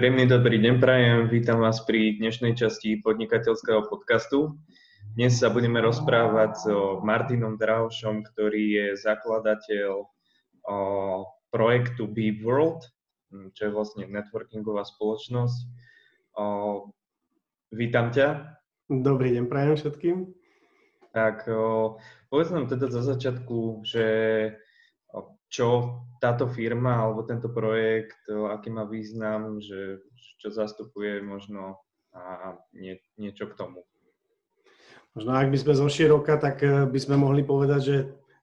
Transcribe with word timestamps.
Príjemný 0.00 0.32
dobrý 0.32 0.56
deň 0.64 0.80
prajem, 0.80 1.28
vítam 1.28 1.60
vás 1.60 1.84
pri 1.84 2.16
dnešnej 2.16 2.56
časti 2.56 3.04
podnikateľského 3.04 3.84
podcastu. 3.84 4.56
Dnes 5.12 5.36
sa 5.36 5.52
budeme 5.52 5.76
rozprávať 5.84 6.56
s 6.56 6.64
Martinom 7.04 7.60
Drahošom, 7.60 8.24
ktorý 8.24 8.64
je 8.80 8.86
zakladateľ 8.96 10.08
projektu 11.52 12.08
Be 12.08 12.32
World, 12.32 12.88
čo 13.52 13.60
je 13.68 13.74
vlastne 13.76 14.08
networkingová 14.08 14.88
spoločnosť. 14.88 15.68
Vítam 17.76 18.08
ťa. 18.08 18.56
Dobrý 18.88 19.36
deň 19.36 19.52
prajem 19.52 19.76
všetkým. 19.76 20.16
Tak 21.12 21.44
povedz 22.32 22.48
nám 22.56 22.72
teda 22.72 22.88
za 22.88 23.04
začiatku, 23.04 23.84
že 23.84 24.06
čo 25.50 25.98
táto 26.22 26.46
firma 26.46 27.02
alebo 27.02 27.26
tento 27.26 27.50
projekt, 27.50 28.22
aký 28.30 28.70
má 28.70 28.86
význam, 28.86 29.58
že 29.58 29.98
čo 30.38 30.54
zastupuje 30.54 31.20
možno 31.20 31.82
a 32.14 32.54
nie, 32.74 32.98
niečo 33.18 33.46
k 33.50 33.54
tomu. 33.58 33.86
Možno 35.14 35.34
ak 35.34 35.50
by 35.50 35.58
sme 35.58 35.74
zo 35.74 35.86
široka, 35.90 36.38
tak 36.38 36.62
e, 36.62 36.86
by 36.86 36.98
sme 36.98 37.18
mohli 37.18 37.42
povedať, 37.42 37.80
že 37.82 37.96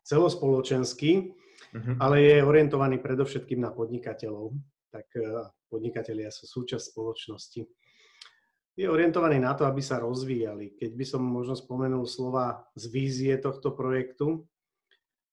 celospoločenský, 0.04 1.32
uh-huh. 1.76 1.96
ale 2.00 2.16
je 2.24 2.44
orientovaný 2.44 3.00
predovšetkým 3.00 3.64
na 3.64 3.72
podnikateľov. 3.72 4.52
Tak 4.92 5.08
e, 5.16 5.48
podnikatelia 5.72 6.32
sú 6.32 6.48
súčasť 6.48 6.92
spoločnosti. 6.92 7.62
Je 8.78 8.86
orientovaný 8.86 9.42
na 9.42 9.56
to, 9.56 9.64
aby 9.66 9.80
sa 9.80 10.04
rozvíjali. 10.04 10.76
Keď 10.76 10.92
by 10.96 11.06
som 11.08 11.24
možno 11.24 11.56
spomenul 11.56 12.04
slova 12.04 12.68
z 12.76 12.84
vízie 12.92 13.34
tohto 13.40 13.74
projektu, 13.74 14.48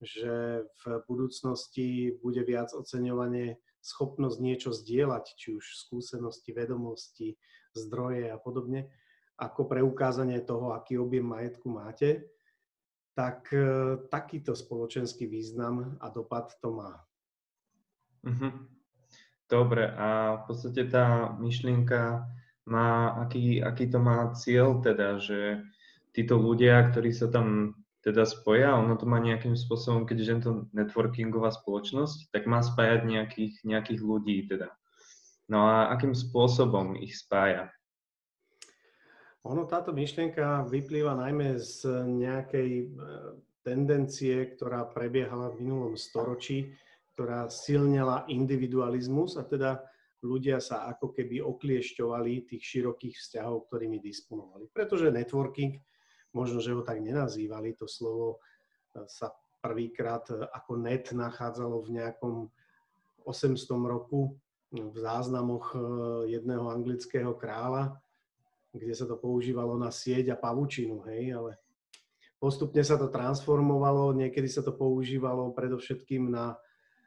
že 0.05 0.63
v 0.63 0.83
budúcnosti 1.09 2.15
bude 2.21 2.45
viac 2.45 2.71
oceňovanie 2.77 3.59
schopnosť 3.85 4.39
niečo 4.41 4.71
zdieľať, 4.73 5.25
či 5.37 5.57
už 5.57 5.65
skúsenosti, 5.65 6.57
vedomosti, 6.57 7.37
zdroje 7.77 8.33
a 8.33 8.39
podobne, 8.41 8.89
ako 9.37 9.67
preukázanie 9.67 10.41
toho, 10.41 10.73
aký 10.73 10.97
objem 10.97 11.27
majetku 11.27 11.67
máte, 11.69 12.31
tak 13.19 13.51
e, 13.51 13.99
takýto 14.11 14.55
spoločenský 14.55 15.27
význam 15.27 15.99
a 15.99 16.07
dopad 16.11 16.55
to 16.63 16.71
má. 16.71 17.03
Mhm. 18.25 18.71
Dobre, 19.45 19.93
a 19.93 20.41
v 20.41 20.43
podstate 20.49 20.89
tá 20.89 21.37
myšlienka 21.37 22.25
má, 22.65 23.13
aký, 23.21 23.61
aký 23.61 23.93
to 23.93 24.01
má 24.01 24.33
cieľ 24.33 24.81
teda, 24.81 25.21
že 25.21 25.61
títo 26.17 26.41
ľudia, 26.41 26.89
ktorí 26.91 27.13
sa 27.13 27.29
tam 27.29 27.77
teda 28.05 28.29
spoja, 28.29 28.77
ono 28.77 29.01
to 29.01 29.09
má 29.09 29.17
nejakým 29.17 29.57
spôsobom, 29.57 30.05
keďže 30.05 30.29
je 30.29 30.41
to 30.45 30.53
networkingová 30.77 31.49
spoločnosť, 31.57 32.29
tak 32.37 32.45
má 32.45 32.61
spájať 32.61 33.09
nejakých, 33.09 33.65
nejakých 33.65 34.01
ľudí 34.05 34.45
teda. 34.45 34.69
No 35.49 35.65
a 35.65 35.89
akým 35.89 36.13
spôsobom 36.13 37.01
ich 37.01 37.17
spája? 37.17 37.73
Ono, 39.45 39.65
táto 39.65 39.93
myšlienka 39.93 40.69
vyplýva 40.69 41.17
najmä 41.17 41.61
z 41.61 41.85
nejakej 42.05 42.71
e, 42.81 42.87
tendencie, 43.61 44.57
ktorá 44.57 44.89
prebiehala 44.89 45.53
v 45.53 45.65
minulom 45.65 45.97
storočí, 45.97 46.73
ktorá 47.13 47.49
silnela 47.53 48.25
individualizmus 48.29 49.37
a 49.37 49.45
teda 49.45 49.85
ľudia 50.25 50.61
sa 50.61 50.89
ako 50.89 51.13
keby 51.13 51.45
okliešťovali 51.45 52.49
tých 52.49 52.63
širokých 52.65 53.17
vzťahov, 53.21 53.69
ktorými 53.69 54.01
disponovali. 54.01 54.73
Pretože 54.73 55.13
networking 55.13 55.77
možno, 56.35 56.59
že 56.59 56.75
ho 56.75 56.83
tak 56.83 56.99
nenazývali, 57.01 57.79
to 57.79 57.87
slovo 57.87 58.43
e, 58.93 59.07
sa 59.07 59.31
prvýkrát 59.63 60.27
e, 60.35 60.45
ako 60.45 60.73
net 60.77 61.15
nachádzalo 61.15 61.81
v 61.81 62.03
nejakom 62.03 62.35
800 63.25 63.57
roku 63.87 64.37
v 64.75 64.97
záznamoch 64.99 65.73
e, 65.73 65.79
jedného 66.35 66.67
anglického 66.69 67.33
kráľa, 67.39 67.97
kde 68.75 68.93
sa 68.93 69.07
to 69.07 69.15
používalo 69.15 69.79
na 69.79 69.95
sieť 69.95 70.35
a 70.35 70.37
pavučinu, 70.37 71.07
hej, 71.07 71.39
ale 71.39 71.57
postupne 72.43 72.83
sa 72.83 72.99
to 72.99 73.07
transformovalo, 73.07 74.11
niekedy 74.13 74.51
sa 74.51 74.61
to 74.61 74.75
používalo 74.75 75.55
predovšetkým 75.55 76.29
na 76.29 76.59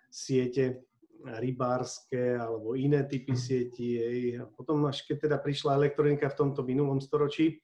siete 0.07 0.87
rybárske 1.21 2.37
alebo 2.37 2.77
iné 2.77 3.03
typy 3.03 3.35
sietí. 3.35 3.97
Hej. 3.97 4.19
A 4.39 4.43
potom 4.47 4.85
až 4.85 5.03
keď 5.03 5.27
teda 5.27 5.37
prišla 5.41 5.75
elektronika 5.75 6.29
v 6.29 6.37
tomto 6.37 6.61
minulom 6.63 7.01
storočí, 7.01 7.59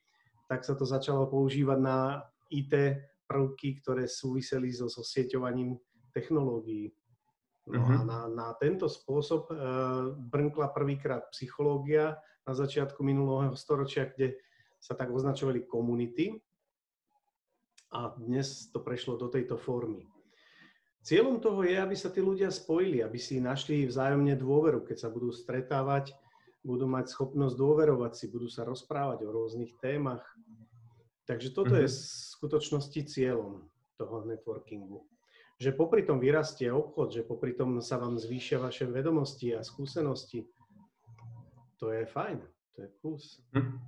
tak 0.48 0.62
sa 0.62 0.76
to 0.76 0.84
začalo 0.84 1.26
používať 1.26 1.78
na 1.80 1.98
IT 2.52 2.72
prvky, 3.24 3.80
ktoré 3.80 4.04
súviseli 4.04 4.68
so 4.70 4.86
sosieťovaním 4.86 5.76
technológií. 6.12 6.92
No 7.64 7.80
uh-huh. 7.80 7.96
a 7.96 7.98
mhm. 8.00 8.06
na, 8.06 8.18
na 8.28 8.48
tento 8.60 8.92
spôsob 8.92 9.48
e, 9.48 9.54
brnkla 10.28 10.68
prvýkrát 10.76 11.32
psychológia 11.32 12.20
na 12.44 12.52
začiatku 12.52 13.00
minulého 13.00 13.56
storočia, 13.56 14.04
kde 14.12 14.36
sa 14.76 14.92
tak 14.92 15.08
označovali 15.08 15.64
komunity 15.64 16.36
a 17.88 18.12
dnes 18.20 18.68
to 18.68 18.84
prešlo 18.84 19.16
do 19.16 19.32
tejto 19.32 19.56
formy. 19.56 20.04
Cieľom 21.04 21.40
toho 21.40 21.64
je, 21.64 21.76
aby 21.76 21.96
sa 21.96 22.12
tí 22.12 22.20
ľudia 22.20 22.52
spojili, 22.52 23.00
aby 23.00 23.16
si 23.16 23.40
našli 23.40 23.88
vzájomne 23.88 24.36
dôveru, 24.36 24.84
keď 24.84 25.04
sa 25.04 25.08
budú 25.08 25.32
stretávať 25.32 26.16
budú 26.64 26.88
mať 26.88 27.12
schopnosť 27.12 27.54
dôverovať 27.54 28.12
si, 28.16 28.24
budú 28.32 28.48
sa 28.48 28.64
rozprávať 28.64 29.28
o 29.28 29.30
rôznych 29.30 29.76
témach. 29.78 30.24
Takže 31.28 31.52
toto 31.52 31.76
mm-hmm. 31.76 31.84
je 31.84 31.92
v 31.92 31.98
skutočnosti 32.40 33.00
cieľom 33.04 33.68
toho 34.00 34.24
networkingu. 34.24 35.04
Že 35.60 35.76
popri 35.78 36.02
tom 36.02 36.18
vyrastie 36.18 36.72
obchod, 36.72 37.14
že 37.14 37.22
popri 37.22 37.54
tom 37.54 37.78
sa 37.78 38.00
vám 38.00 38.18
zvýšia 38.18 38.58
vaše 38.58 38.88
vedomosti 38.88 39.54
a 39.54 39.62
skúsenosti, 39.62 40.48
to 41.78 41.92
je 41.94 42.08
fajn, 42.08 42.42
to 42.74 42.78
je 42.82 42.88
plus. 42.98 43.38
Mm. 43.54 43.78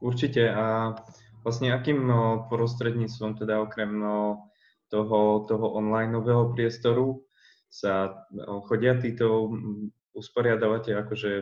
Určite 0.00 0.42
a 0.50 0.96
vlastne 1.46 1.72
akým 1.72 2.04
no, 2.04 2.50
prostredníctvom, 2.52 3.38
teda 3.38 3.62
okrem 3.64 3.96
no, 3.96 4.50
toho, 4.92 5.46
toho 5.48 5.66
online 5.72 6.12
priestoru 6.52 7.24
sa 7.70 8.26
no, 8.34 8.60
chodia 8.66 8.98
títo 8.98 9.48
usporiadavate 10.14 10.94
akože 10.94 11.32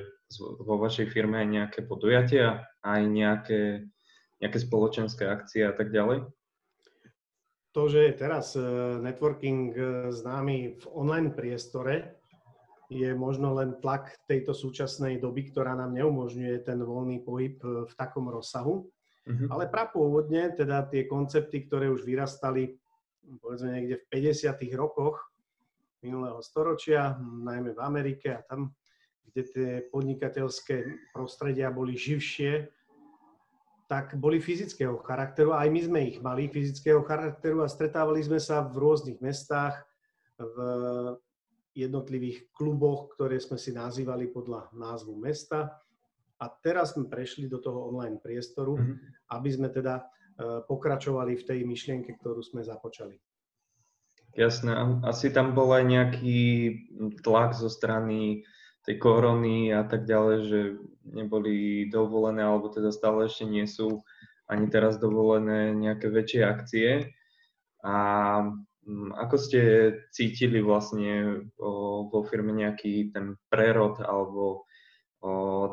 vo 0.60 0.76
vašej 0.76 1.08
firme 1.08 1.40
aj 1.40 1.48
nejaké 1.48 1.80
podujatia, 1.88 2.68
aj 2.84 3.00
nejaké, 3.08 3.60
nejaké 4.40 4.58
spoločenské 4.60 5.24
akcie 5.24 5.64
a 5.64 5.72
tak 5.72 5.88
ďalej? 5.88 6.28
To, 7.76 7.82
že 7.86 8.10
je 8.10 8.12
teraz 8.16 8.56
e, 8.56 8.64
networking 9.00 9.72
e, 9.72 9.80
známy 10.10 10.80
v 10.80 10.84
online 10.88 11.30
priestore, 11.30 12.16
je 12.88 13.12
možno 13.12 13.52
len 13.52 13.76
tlak 13.84 14.16
tejto 14.24 14.56
súčasnej 14.56 15.20
doby, 15.20 15.52
ktorá 15.52 15.76
nám 15.76 15.92
neumožňuje 15.92 16.64
ten 16.64 16.80
voľný 16.80 17.20
pohyb 17.20 17.60
e, 17.60 17.84
v 17.84 17.92
takom 17.94 18.32
rozsahu. 18.32 18.88
Mm-hmm. 19.28 19.48
Ale 19.52 19.68
prapôvodne, 19.68 20.56
teda 20.56 20.88
tie 20.88 21.04
koncepty, 21.04 21.68
ktoré 21.68 21.92
už 21.92 22.08
vyrastali 22.08 22.80
povedzme 23.36 23.76
niekde 23.76 24.00
v 24.00 24.32
50. 24.32 24.56
rokoch, 24.72 25.28
minulého 26.03 26.38
storočia, 26.42 27.19
najmä 27.20 27.75
v 27.75 27.81
Amerike 27.82 28.34
a 28.34 28.41
tam, 28.47 28.75
kde 29.28 29.42
tie 29.48 29.70
podnikateľské 29.92 31.10
prostredia 31.12 31.69
boli 31.70 31.98
živšie, 31.98 32.70
tak 33.88 34.20
boli 34.20 34.36
fyzického 34.36 35.00
charakteru. 35.00 35.56
Aj 35.56 35.64
my 35.64 35.81
sme 35.81 36.00
ich 36.12 36.19
mali 36.20 36.53
fyzického 36.53 37.00
charakteru 37.09 37.64
a 37.64 37.72
stretávali 37.72 38.20
sme 38.20 38.36
sa 38.36 38.60
v 38.60 38.76
rôznych 38.76 39.19
mestách, 39.25 39.81
v 40.38 40.56
jednotlivých 41.75 42.50
kluboch, 42.54 43.15
ktoré 43.15 43.38
sme 43.38 43.59
si 43.59 43.70
nazývali 43.75 44.30
podľa 44.30 44.71
názvu 44.74 45.15
mesta. 45.18 45.78
A 46.39 46.47
teraz 46.62 46.95
sme 46.95 47.10
prešli 47.10 47.50
do 47.50 47.59
toho 47.59 47.91
online 47.91 48.22
priestoru, 48.22 48.78
mm-hmm. 48.78 48.97
aby 49.34 49.48
sme 49.50 49.68
teda 49.74 50.03
eh, 50.03 50.62
pokračovali 50.62 51.34
v 51.34 51.47
tej 51.47 51.60
myšlienke, 51.66 52.15
ktorú 52.18 52.39
sme 52.42 52.62
započali. 52.62 53.18
Jasné, 54.36 55.01
asi 55.07 55.33
tam 55.33 55.57
bol 55.57 55.72
aj 55.72 55.84
nejaký 55.89 56.41
tlak 57.25 57.57
zo 57.57 57.71
strany 57.72 58.45
tej 58.89 58.97
korony 58.97 59.69
a 59.69 59.84
tak 59.84 60.09
ďalej, 60.09 60.39
že 60.48 60.60
neboli 61.04 61.89
dovolené, 61.92 62.41
alebo 62.41 62.72
teda 62.72 62.89
stále 62.89 63.28
ešte 63.28 63.45
nie 63.45 63.69
sú 63.69 64.04
ani 64.48 64.72
teraz 64.72 64.97
dovolené 64.97 65.77
nejaké 65.77 66.09
väčšie 66.09 66.42
akcie. 66.45 67.13
A 67.84 67.97
mm, 68.89 69.13
ako 69.13 69.36
ste 69.36 69.60
cítili 70.09 70.65
vlastne 70.65 71.45
vo 72.09 72.21
firme 72.24 72.57
nejaký 72.57 73.13
ten 73.13 73.36
prerod 73.53 74.01
alebo 74.01 74.65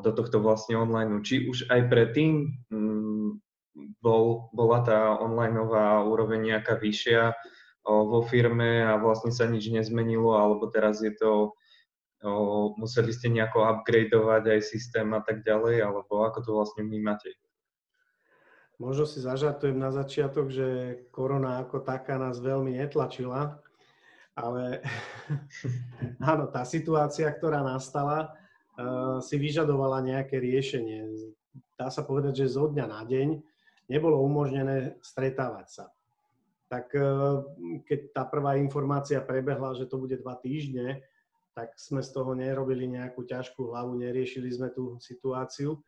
do 0.04 0.12
tohto 0.12 0.44
vlastne 0.44 0.75
online? 0.75 1.24
Či 1.24 1.48
už 1.48 1.72
aj 1.72 1.88
predtým 1.88 2.51
mm, 2.68 3.30
bol, 4.04 4.51
bola 4.51 4.84
tá 4.84 5.00
onlineová 5.24 6.04
úroveň 6.04 6.51
nejaká 6.56 6.75
vyššia, 6.75 7.31
vo 7.86 8.26
firme 8.26 8.82
a 8.82 8.98
vlastne 8.98 9.30
sa 9.30 9.46
nič 9.46 9.70
nezmenilo, 9.70 10.34
alebo 10.34 10.68
teraz 10.74 11.06
je 11.06 11.14
to, 11.14 11.54
museli 12.82 13.14
ste 13.14 13.30
nejako 13.30 13.62
upgradeovať 13.62 14.44
aj 14.58 14.62
systém 14.66 15.06
a 15.14 15.22
tak 15.22 15.46
ďalej, 15.46 15.86
alebo 15.86 16.26
ako 16.26 16.40
to 16.42 16.50
vlastne 16.58 16.82
vnímate? 16.90 17.38
Možno 18.76 19.08
si 19.08 19.24
zažartujem 19.24 19.80
na 19.80 19.94
začiatok, 19.94 20.52
že 20.52 20.68
korona 21.14 21.64
ako 21.64 21.80
taká 21.86 22.20
nás 22.20 22.42
veľmi 22.44 22.76
netlačila, 22.76 23.62
ale 24.36 24.84
áno, 26.32 26.52
tá 26.52 26.68
situácia, 26.68 27.32
ktorá 27.32 27.64
nastala, 27.64 28.36
si 29.24 29.40
vyžadovala 29.40 30.04
nejaké 30.04 30.36
riešenie. 30.36 31.32
Dá 31.80 31.88
sa 31.88 32.04
povedať, 32.04 32.44
že 32.44 32.60
zo 32.60 32.68
dňa 32.68 32.86
na 32.88 33.02
deň 33.08 33.40
nebolo 33.88 34.20
umožnené 34.20 35.00
stretávať 35.00 35.68
sa. 35.72 35.86
Tak 36.65 36.91
keď 37.85 38.00
tá 38.12 38.25
prvá 38.25 38.57
informácia 38.57 39.21
prebehla, 39.21 39.77
že 39.77 39.85
to 39.85 40.01
bude 40.01 40.17
dva 40.17 40.33
týždne, 40.38 41.06
tak 41.56 41.71
sme 41.79 42.03
z 42.03 42.09
toho 42.12 42.35
nerobili 42.35 42.83
nejakú 42.89 43.23
ťažkú 43.23 43.71
hlavu, 43.71 43.95
neriešili 43.95 44.51
sme 44.51 44.73
tú 44.75 45.00
situáciu. 45.00 45.79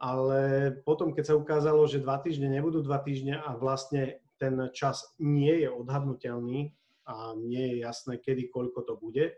Ale 0.00 0.72
potom, 0.84 1.12
keď 1.12 1.24
sa 1.32 1.38
ukázalo, 1.40 1.84
že 1.88 2.00
dva 2.00 2.20
týždne 2.20 2.48
nebudú 2.52 2.84
dva 2.84 3.00
týždne 3.00 3.36
a 3.40 3.56
vlastne 3.56 4.20
ten 4.36 4.56
čas 4.72 5.16
nie 5.16 5.64
je 5.64 5.68
odhadnutelný 5.72 6.72
a 7.08 7.32
nie 7.36 7.64
je 7.72 7.76
jasné, 7.84 8.20
kedy, 8.20 8.52
koľko 8.52 8.80
to 8.84 8.94
bude, 9.00 9.32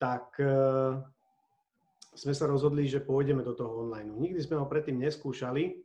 tak 0.00 0.32
e, 0.40 0.56
sme 2.16 2.32
sa 2.32 2.48
rozhodli, 2.48 2.88
že 2.88 3.04
pôjdeme 3.04 3.44
do 3.44 3.52
toho 3.52 3.84
online. 3.84 4.08
Nikdy 4.08 4.40
sme 4.40 4.56
ho 4.56 4.66
predtým 4.68 4.96
neskúšali, 5.00 5.84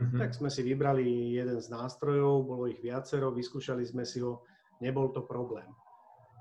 mm-hmm. 0.00 0.18
tak 0.18 0.30
sme 0.34 0.50
si 0.50 0.62
vybrali 0.66 1.36
jeden 1.38 1.58
z 1.62 1.66
nástrojov, 1.70 2.46
bolo 2.46 2.64
ich 2.66 2.80
viacero, 2.82 3.34
vyskúšali 3.34 3.84
sme 3.86 4.02
si 4.02 4.22
ho, 4.22 4.42
nebol 4.82 5.10
to 5.14 5.22
problém. 5.22 5.68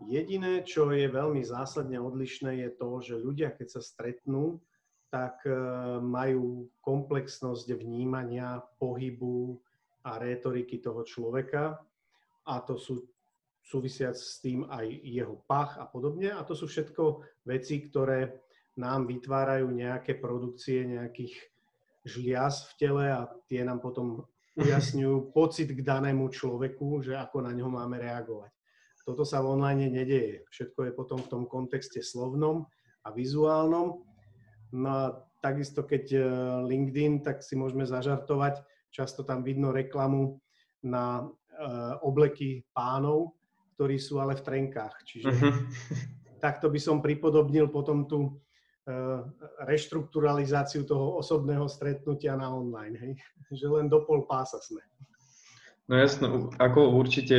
Jediné, 0.09 0.65
čo 0.67 0.91
je 0.91 1.07
veľmi 1.07 1.45
zásadne 1.45 1.95
odlišné, 2.01 2.65
je 2.65 2.69
to, 2.75 2.89
že 2.99 3.15
ľudia, 3.23 3.55
keď 3.55 3.79
sa 3.79 3.81
stretnú, 3.81 4.59
tak 5.13 5.45
e, 5.45 5.53
majú 6.01 6.67
komplexnosť 6.81 7.77
vnímania, 7.77 8.59
pohybu 8.81 9.61
a 10.03 10.17
rétoriky 10.17 10.81
toho 10.81 11.05
človeka. 11.05 11.77
A 12.49 12.55
to 12.65 12.75
sú 12.75 13.05
súvisiac 13.63 14.17
s 14.17 14.43
tým 14.43 14.67
aj 14.67 14.89
jeho 15.05 15.39
pach 15.47 15.79
a 15.79 15.85
podobne. 15.87 16.33
A 16.33 16.41
to 16.43 16.57
sú 16.57 16.67
všetko 16.67 17.23
veci, 17.47 17.79
ktoré 17.85 18.43
nám 18.75 19.05
vytvárajú 19.05 19.69
nejaké 19.69 20.17
produkcie 20.17 20.83
nejakých 20.83 21.52
žliaz 22.03 22.67
v 22.69 22.73
tele 22.79 23.03
a 23.11 23.27
tie 23.47 23.63
nám 23.63 23.79
potom 23.79 24.27
ujasňujú 24.59 25.15
pocit 25.37 25.71
k 25.71 25.81
danému 25.81 26.29
človeku, 26.29 27.03
že 27.03 27.17
ako 27.17 27.43
na 27.43 27.51
ňo 27.55 27.67
máme 27.71 27.99
reagovať. 27.99 28.51
Toto 29.03 29.27
sa 29.27 29.43
v 29.43 29.59
online 29.59 29.91
nedieje. 29.91 30.47
Všetko 30.47 30.87
je 30.87 30.91
potom 30.95 31.19
v 31.19 31.27
tom 31.27 31.43
kontexte 31.43 31.99
slovnom 31.99 32.63
a 33.03 33.11
vizuálnom. 33.11 33.99
No 34.71 34.87
a 34.87 35.19
takisto, 35.43 35.83
keď 35.83 36.03
e, 36.15 36.19
LinkedIn, 36.71 37.19
tak 37.19 37.43
si 37.43 37.59
môžeme 37.59 37.83
zažartovať. 37.83 38.63
Často 38.95 39.27
tam 39.27 39.43
vidno 39.43 39.75
reklamu 39.75 40.39
na 40.87 41.19
e, 41.19 41.23
obleky 41.99 42.63
pánov, 42.71 43.35
ktorí 43.75 43.99
sú 43.99 44.23
ale 44.23 44.39
v 44.39 44.45
trenkách. 44.47 44.95
Čiže 45.03 45.35
uh-huh. 45.35 45.51
takto 46.43 46.71
by 46.71 46.79
som 46.79 47.03
pripodobnil 47.03 47.67
potom 47.67 48.07
tú 48.07 48.39
reštrukturalizáciu 49.63 50.83
toho 50.83 51.15
osobného 51.19 51.71
stretnutia 51.71 52.35
na 52.35 52.51
online. 52.51 52.95
Hej? 52.99 53.13
Že 53.59 53.67
len 53.79 53.85
do 53.87 54.03
pol 54.03 54.27
pása 54.27 54.59
sme. 54.59 54.83
No 55.91 55.99
jasno, 55.99 56.47
ako 56.63 56.95
určite 56.95 57.37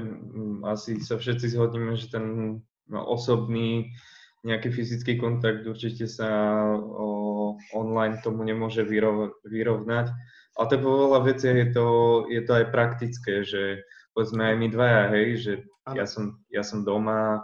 mm, 0.00 0.60
asi 0.68 1.00
sa 1.00 1.16
všetci 1.16 1.56
zhodneme, 1.56 1.96
že 1.96 2.12
ten 2.12 2.60
osobný 2.92 3.96
nejaký 4.44 4.68
fyzický 4.68 5.16
kontakt 5.16 5.64
určite 5.64 6.04
sa 6.04 6.28
o, 6.76 7.56
online 7.72 8.20
tomu 8.20 8.44
nemôže 8.44 8.84
vyrov, 8.84 9.40
vyrovnať. 9.40 10.12
Ale 10.60 10.66
to 10.68 10.76
vo 10.84 11.08
veľa 11.08 11.20
veciach 11.32 11.56
je 11.56 11.68
to, 11.72 11.86
je 12.28 12.42
to 12.44 12.52
aj 12.60 12.66
praktické, 12.68 13.40
že 13.40 13.82
povedzme 14.12 14.52
aj 14.52 14.56
my 14.60 14.66
dvaja, 14.68 15.02
hej, 15.16 15.28
že 15.40 15.52
ja 15.96 16.04
som, 16.04 16.44
ja 16.52 16.60
som 16.60 16.84
doma, 16.84 17.40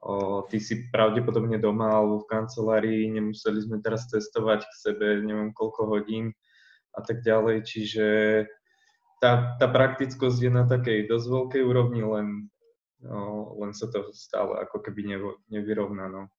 o, 0.00 0.42
ty 0.48 0.60
si 0.60 0.88
pravdepodobne 0.88 1.60
doma 1.60 2.00
alebo 2.00 2.24
v 2.24 2.30
kancelárii, 2.30 3.12
nemuseli 3.12 3.60
sme 3.60 3.84
teraz 3.84 4.08
cestovať 4.08 4.64
k 4.64 4.74
sebe 4.74 5.06
neviem 5.20 5.52
koľko 5.52 5.86
hodín 5.92 6.32
a 6.96 7.00
tak 7.04 7.22
ďalej, 7.22 7.62
čiže 7.62 8.06
tá, 9.20 9.54
tá 9.60 9.66
praktickosť 9.68 10.38
je 10.40 10.50
na 10.50 10.64
takej 10.64 11.06
dosť 11.06 11.26
veľkej 11.28 11.62
úrovni, 11.62 12.02
len, 12.02 12.28
no, 13.04 13.52
len 13.60 13.76
sa 13.76 13.86
to 13.92 14.10
stále 14.16 14.56
ako 14.58 14.80
keby 14.80 15.04
nevo, 15.04 15.38
nevyrovná. 15.52 16.08
No. 16.08 16.32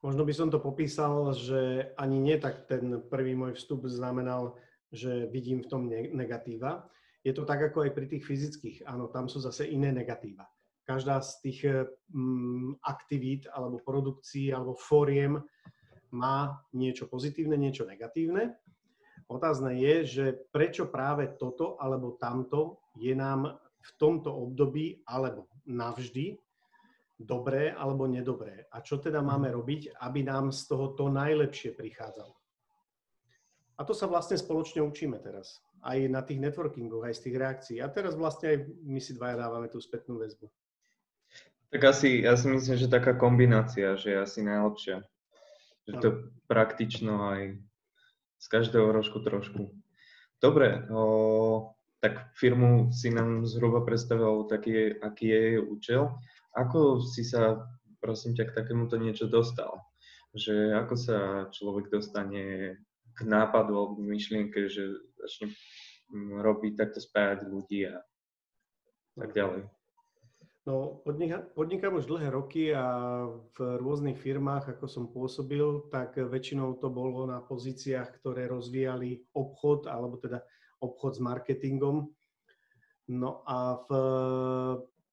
Možno 0.00 0.22
by 0.22 0.34
som 0.34 0.48
to 0.48 0.62
popísal, 0.62 1.34
že 1.34 1.92
ani 1.98 2.22
nie 2.22 2.38
tak 2.38 2.70
ten 2.70 3.02
prvý 3.10 3.34
môj 3.34 3.58
vstup 3.58 3.86
znamenal, 3.90 4.54
že 4.94 5.26
vidím 5.30 5.66
v 5.66 5.70
tom 5.70 5.82
negatíva. 5.90 6.86
Je 7.22 7.34
to 7.34 7.46
tak 7.46 7.62
ako 7.62 7.86
aj 7.86 7.94
pri 7.94 8.06
tých 8.06 8.26
fyzických. 8.26 8.76
Áno, 8.86 9.10
tam 9.10 9.26
sú 9.26 9.38
zase 9.38 9.66
iné 9.70 9.94
negatíva. 9.94 10.46
Každá 10.82 11.22
z 11.22 11.32
tých 11.40 11.60
mm, 12.10 12.82
aktivít 12.82 13.46
alebo 13.54 13.78
produkcií 13.78 14.50
alebo 14.50 14.74
fóriem 14.74 15.38
má 16.12 16.60
niečo 16.74 17.08
pozitívne, 17.08 17.56
niečo 17.56 17.86
negatívne. 17.88 18.58
Otázne 19.30 19.78
je, 19.80 19.94
že 20.04 20.24
prečo 20.52 20.90
práve 20.90 21.30
toto 21.40 21.80
alebo 21.80 22.18
tamto 22.20 22.84
je 23.00 23.16
nám 23.16 23.56
v 23.82 23.90
tomto 23.96 24.28
období 24.28 25.00
alebo 25.08 25.48
navždy 25.64 26.36
dobré 27.22 27.72
alebo 27.72 28.04
nedobré. 28.10 28.66
A 28.74 28.82
čo 28.82 28.98
teda 28.98 29.22
máme 29.22 29.48
mhm. 29.48 29.56
robiť, 29.56 29.82
aby 30.02 30.20
nám 30.26 30.50
z 30.52 30.62
toho 30.68 30.92
to 30.92 31.08
najlepšie 31.08 31.72
prichádzalo. 31.72 32.34
A 33.80 33.88
to 33.88 33.96
sa 33.96 34.06
vlastne 34.06 34.36
spoločne 34.36 34.84
učíme 34.84 35.16
teraz. 35.18 35.64
Aj 35.82 35.98
na 36.06 36.22
tých 36.22 36.38
networkingoch, 36.38 37.02
aj 37.02 37.18
z 37.18 37.22
tých 37.26 37.36
reakcií. 37.40 37.76
A 37.82 37.90
teraz 37.90 38.14
vlastne 38.14 38.54
aj 38.54 38.58
my 38.84 39.00
si 39.02 39.16
dvaja 39.16 39.48
dávame 39.48 39.66
tú 39.66 39.82
spätnú 39.82 40.20
väzbu. 40.22 40.46
Tak 41.72 41.80
asi, 41.88 42.20
ja 42.20 42.36
si 42.36 42.52
myslím, 42.52 42.76
že 42.76 42.92
taká 42.92 43.16
kombinácia, 43.16 43.96
že 43.96 44.12
je 44.12 44.18
asi 44.20 44.44
najlepšia. 44.44 45.08
Že 45.88 45.92
to 46.04 46.08
praktično 46.44 47.32
aj 47.32 47.56
z 48.36 48.46
každého 48.52 48.92
rožku 48.92 49.24
trošku. 49.24 49.72
Dobre, 50.36 50.84
o, 50.92 51.72
tak 52.04 52.36
firmu 52.36 52.92
si 52.92 53.08
nám 53.08 53.48
zhruba 53.48 53.88
predstavil, 53.88 54.44
taký, 54.52 55.00
aký 55.00 55.26
je 55.32 55.40
jej 55.40 55.58
účel. 55.64 56.02
Ako 56.52 57.00
si 57.00 57.24
sa, 57.24 57.64
prosím 58.04 58.36
ťa, 58.36 58.52
k 58.52 58.56
takémuto 58.58 59.00
niečo 59.00 59.32
dostal? 59.32 59.80
Že 60.36 60.76
ako 60.76 60.94
sa 61.00 61.18
človek 61.56 61.88
dostane 61.88 62.76
k 63.16 63.18
nápadu 63.24 63.72
alebo 63.72 63.96
myšlienke, 63.96 64.68
že 64.68 64.92
začne 65.24 65.56
mm, 66.12 66.36
robiť 66.36 66.72
takto 66.76 67.00
spájať 67.00 67.48
ľudí 67.48 67.88
a 67.88 68.04
tak 69.16 69.32
ďalej? 69.32 69.72
No, 70.62 71.02
podnikám, 71.02 71.98
už 71.98 72.06
dlhé 72.06 72.30
roky 72.30 72.70
a 72.70 73.26
v 73.26 73.58
rôznych 73.82 74.14
firmách, 74.14 74.78
ako 74.78 74.86
som 74.86 75.10
pôsobil, 75.10 75.90
tak 75.90 76.14
väčšinou 76.14 76.78
to 76.78 76.86
bolo 76.86 77.26
na 77.26 77.42
pozíciách, 77.42 78.22
ktoré 78.22 78.46
rozvíjali 78.46 79.26
obchod, 79.34 79.90
alebo 79.90 80.22
teda 80.22 80.38
obchod 80.78 81.18
s 81.18 81.20
marketingom. 81.20 82.14
No 83.10 83.42
a 83.42 83.82
v 83.82 83.90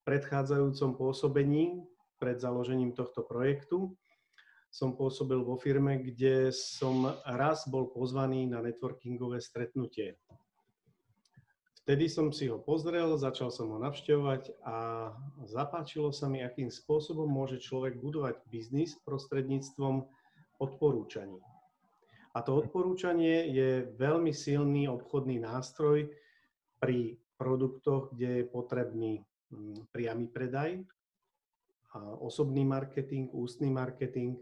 predchádzajúcom 0.05 0.93
pôsobení, 0.93 1.81
pred 2.21 2.37
založením 2.37 2.93
tohto 2.93 3.25
projektu, 3.25 3.97
som 4.69 4.93
pôsobil 4.93 5.41
vo 5.41 5.57
firme, 5.57 5.97
kde 5.97 6.53
som 6.53 7.09
raz 7.25 7.65
bol 7.65 7.89
pozvaný 7.89 8.45
na 8.45 8.61
networkingové 8.61 9.41
stretnutie. 9.41 10.13
Vtedy 11.83 12.05
som 12.11 12.29
si 12.29 12.45
ho 12.51 12.61
pozrel, 12.61 13.17
začal 13.17 13.49
som 13.49 13.71
ho 13.73 13.77
navštevovať 13.81 14.61
a 14.61 15.09
zapáčilo 15.47 16.13
sa 16.13 16.29
mi, 16.29 16.43
akým 16.43 16.69
spôsobom 16.69 17.25
môže 17.25 17.57
človek 17.57 17.97
budovať 17.97 18.39
biznis 18.51 18.99
prostredníctvom 19.07 20.05
odporúčaní. 20.59 21.39
A 22.37 22.45
to 22.45 22.61
odporúčanie 22.61 23.49
je 23.49 23.89
veľmi 23.97 24.29
silný 24.29 24.85
obchodný 24.85 25.41
nástroj 25.41 26.13
pri 26.77 27.17
produktoch, 27.41 28.13
kde 28.13 28.43
je 28.43 28.45
potrebný 28.45 29.11
mm, 29.49 29.89
priamy 29.89 30.29
predaj, 30.29 30.85
osobný 32.21 32.61
marketing, 32.67 33.33
ústny 33.33 33.73
marketing. 33.73 34.37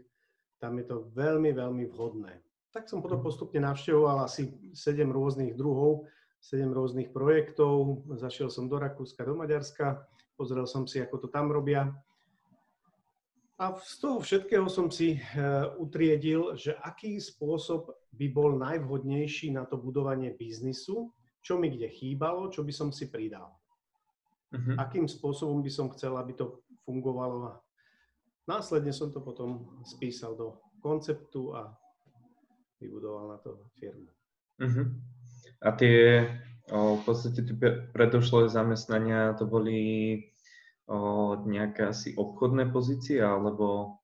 Tam 0.60 0.76
je 0.76 0.84
to 0.84 1.08
veľmi, 1.16 1.54
veľmi 1.54 1.88
vhodné. 1.88 2.44
Tak 2.74 2.90
som 2.90 3.00
potom 3.00 3.24
postupne 3.24 3.64
navštevoval 3.64 4.28
asi 4.28 4.52
7 4.76 5.08
rôznych 5.08 5.56
druhov 5.56 6.04
7 6.40 6.70
rôznych 6.70 7.10
projektov. 7.10 8.06
Zašiel 8.18 8.48
som 8.48 8.70
do 8.70 8.78
Rakúska, 8.78 9.26
do 9.26 9.34
Maďarska, 9.34 10.06
pozrel 10.38 10.64
som 10.64 10.86
si, 10.86 11.02
ako 11.02 11.26
to 11.26 11.28
tam 11.28 11.50
robia. 11.50 11.90
A 13.58 13.74
z 13.74 13.98
toho 13.98 14.22
všetkého 14.22 14.70
som 14.70 14.86
si 14.86 15.18
e, 15.18 15.20
utriedil, 15.82 16.54
že 16.54 16.78
aký 16.78 17.18
spôsob 17.18 17.90
by 18.14 18.26
bol 18.30 18.54
najvhodnejší 18.54 19.50
na 19.50 19.66
to 19.66 19.74
budovanie 19.74 20.30
biznisu, 20.30 21.10
čo 21.42 21.58
mi 21.58 21.74
kde 21.74 21.90
chýbalo, 21.90 22.54
čo 22.54 22.62
by 22.62 22.70
som 22.70 22.94
si 22.94 23.10
pridal. 23.10 23.50
Uh-huh. 24.54 24.78
Akým 24.78 25.10
spôsobom 25.10 25.58
by 25.58 25.74
som 25.74 25.90
chcel, 25.90 26.14
aby 26.14 26.38
to 26.38 26.62
fungovalo. 26.86 27.58
Následne 28.46 28.94
som 28.94 29.10
to 29.10 29.20
potom 29.20 29.82
spísal 29.82 30.38
do 30.38 30.54
konceptu 30.78 31.52
a 31.58 31.74
vybudoval 32.78 33.34
na 33.34 33.38
to 33.42 33.58
firmu. 33.74 34.06
Uh-huh. 34.62 34.86
A 35.58 35.74
tie 35.74 36.26
o, 36.70 36.98
v 36.98 37.02
podstate 37.02 37.42
tie 37.42 37.54
predošlé 37.90 38.46
zamestnania 38.46 39.34
to 39.34 39.42
boli 39.42 39.80
o, 40.86 41.34
nejaké 41.42 41.90
asi 41.90 42.14
obchodné 42.14 42.70
pozície 42.70 43.18
alebo... 43.18 43.98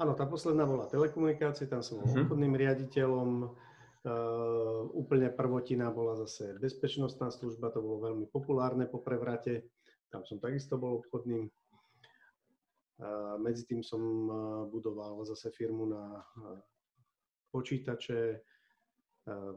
Áno, 0.00 0.16
tá 0.16 0.24
posledná 0.24 0.64
bola 0.64 0.88
telekomunikácie, 0.88 1.68
tam 1.68 1.84
som 1.84 2.00
bol 2.00 2.08
uh-huh. 2.08 2.24
obchodným 2.24 2.56
riaditeľom. 2.56 3.28
Uh, 4.02 4.90
úplne 4.98 5.30
prvotina 5.30 5.86
bola 5.94 6.18
zase 6.18 6.58
bezpečnostná 6.58 7.30
služba, 7.30 7.70
to 7.70 7.78
bolo 7.78 8.10
veľmi 8.10 8.26
populárne 8.26 8.90
po 8.90 8.98
prevrate. 8.98 9.70
Tam 10.10 10.26
som 10.26 10.42
takisto 10.42 10.74
bol 10.74 10.98
obchodným. 10.98 11.46
Uh, 12.98 13.38
medzi 13.38 13.62
tým 13.62 13.78
som 13.86 14.02
uh, 14.02 14.66
budoval 14.66 15.22
zase 15.22 15.54
firmu 15.54 15.86
na 15.86 16.18
uh, 16.18 16.58
počítače. 17.54 18.42
Uh, 19.22 19.54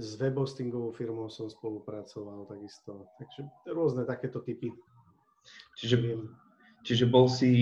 s 0.00 0.16
webhostingovou 0.16 0.96
firmou 0.96 1.28
som 1.28 1.44
spolupracoval 1.44 2.48
takisto. 2.48 3.12
Takže 3.20 3.44
rôzne 3.68 4.08
takéto 4.08 4.40
typy. 4.40 4.72
Čiže 5.76 6.00
Čiže 6.82 7.06
bol 7.06 7.30
si 7.30 7.52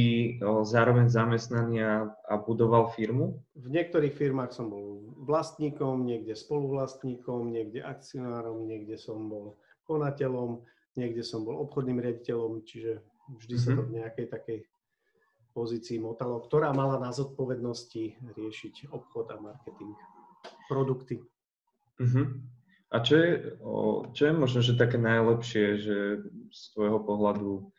zároveň 0.65 1.13
zamestnaný 1.13 1.77
a, 1.85 2.09
a 2.25 2.35
budoval 2.41 2.89
firmu? 2.97 3.37
V 3.53 3.69
niektorých 3.69 4.17
firmách 4.17 4.57
som 4.57 4.73
bol 4.73 5.13
vlastníkom, 5.29 6.09
niekde 6.09 6.33
spoluvlastníkom, 6.33 7.53
niekde 7.53 7.85
akcionárom, 7.85 8.65
niekde 8.65 8.97
som 8.97 9.29
bol 9.29 9.61
konateľom, 9.85 10.65
niekde 10.97 11.21
som 11.21 11.45
bol 11.45 11.61
obchodným 11.69 12.01
riaditeľom, 12.01 12.65
čiže 12.65 13.05
vždy 13.29 13.55
mm-hmm. 13.61 13.73
sa 13.73 13.77
to 13.77 13.83
mhm. 13.85 13.89
v 13.93 13.95
nejakej 14.01 14.27
takej 14.33 14.59
pozícii 15.53 16.01
motalo, 16.01 16.41
ktorá 16.41 16.73
mala 16.73 16.97
na 16.97 17.13
zodpovednosti 17.13 18.17
riešiť 18.25 18.89
obchod 18.89 19.27
a 19.35 19.37
marketing, 19.37 19.93
produkty. 20.65 21.21
Mm-hmm. 22.01 22.27
A 22.91 22.97
čo 23.07 23.15
je, 23.15 23.31
čo 24.19 24.23
je 24.27 24.35
možno, 24.35 24.65
že 24.67 24.75
také 24.75 24.99
najlepšie, 24.99 25.79
že 25.79 25.99
z 26.51 26.61
tvojho 26.75 26.99
pohľadu 27.07 27.71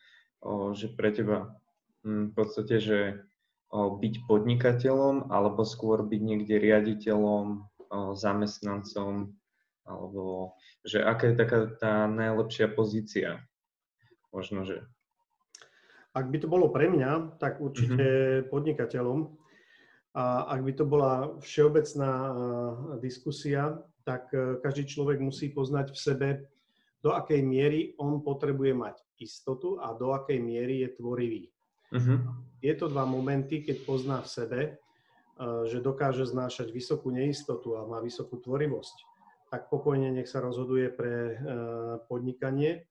že 0.74 0.90
pre 0.98 1.14
teba 1.14 1.54
hm, 2.02 2.32
v 2.32 2.34
podstate, 2.34 2.82
že 2.82 3.00
byť 3.72 4.14
podnikateľom 4.28 5.32
alebo 5.32 5.64
skôr 5.64 6.04
byť 6.04 6.22
niekde 6.22 6.60
riaditeľom, 6.60 7.72
zamestnancom, 8.16 9.36
alebo 9.84 10.56
že 10.88 11.04
aká 11.04 11.32
je 11.32 11.36
taká 11.36 11.60
tá 11.76 11.94
najlepšia 12.08 12.72
pozícia? 12.72 13.44
Možno, 14.32 14.64
že... 14.64 14.88
Ak 16.12 16.28
by 16.28 16.38
to 16.44 16.48
bolo 16.52 16.72
pre 16.72 16.92
mňa, 16.92 17.40
tak 17.40 17.60
určite 17.64 18.04
mm-hmm. 18.04 18.48
podnikateľom. 18.52 19.20
A 20.12 20.52
ak 20.52 20.60
by 20.68 20.74
to 20.76 20.84
bola 20.84 21.40
všeobecná 21.40 22.12
diskusia, 23.00 23.80
tak 24.04 24.28
e, 24.36 24.60
každý 24.60 24.84
človek 24.84 25.24
musí 25.24 25.54
poznať 25.54 25.88
v 25.94 25.98
sebe, 25.98 26.30
do 27.02 27.18
akej 27.18 27.42
miery 27.42 27.98
on 27.98 28.22
potrebuje 28.22 28.74
mať 28.78 28.96
istotu 29.18 29.82
a 29.82 29.94
do 29.98 30.14
akej 30.14 30.38
miery 30.38 30.86
je 30.86 30.90
tvorivý. 30.98 31.44
Uh-huh. 31.92 32.18
Tieto 32.62 32.88
dva 32.88 33.04
momenty, 33.04 33.66
keď 33.66 33.78
pozná 33.84 34.18
v 34.22 34.30
sebe, 34.30 34.62
eh, 34.70 35.62
že 35.68 35.82
dokáže 35.82 36.30
znášať 36.30 36.70
vysokú 36.70 37.10
neistotu 37.10 37.76
a 37.76 37.90
má 37.90 38.00
vysokú 38.00 38.38
tvorivosť, 38.38 38.98
tak 39.52 39.68
pokojne 39.68 40.14
nech 40.14 40.30
sa 40.30 40.40
rozhoduje 40.40 40.88
pre 40.94 41.14
eh, 41.14 41.36
podnikanie, 42.06 42.86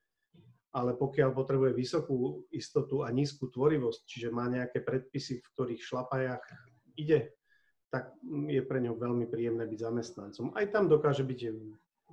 ale 0.70 0.94
pokiaľ 0.94 1.34
potrebuje 1.34 1.72
vysokú 1.74 2.46
istotu 2.54 3.02
a 3.02 3.10
nízku 3.10 3.50
tvorivosť, 3.50 4.00
čiže 4.06 4.28
má 4.30 4.46
nejaké 4.46 4.82
predpisy, 4.82 5.42
v 5.42 5.50
ktorých 5.54 5.82
šlapajach 5.82 6.44
ide, 7.00 7.32
tak 7.90 8.14
je 8.46 8.62
pre 8.62 8.78
ňo 8.78 8.94
veľmi 8.94 9.26
príjemné 9.26 9.66
byť 9.66 9.80
zamestnancom. 9.80 10.54
Aj 10.54 10.66
tam 10.70 10.86
dokáže 10.86 11.26
byť 11.26 11.40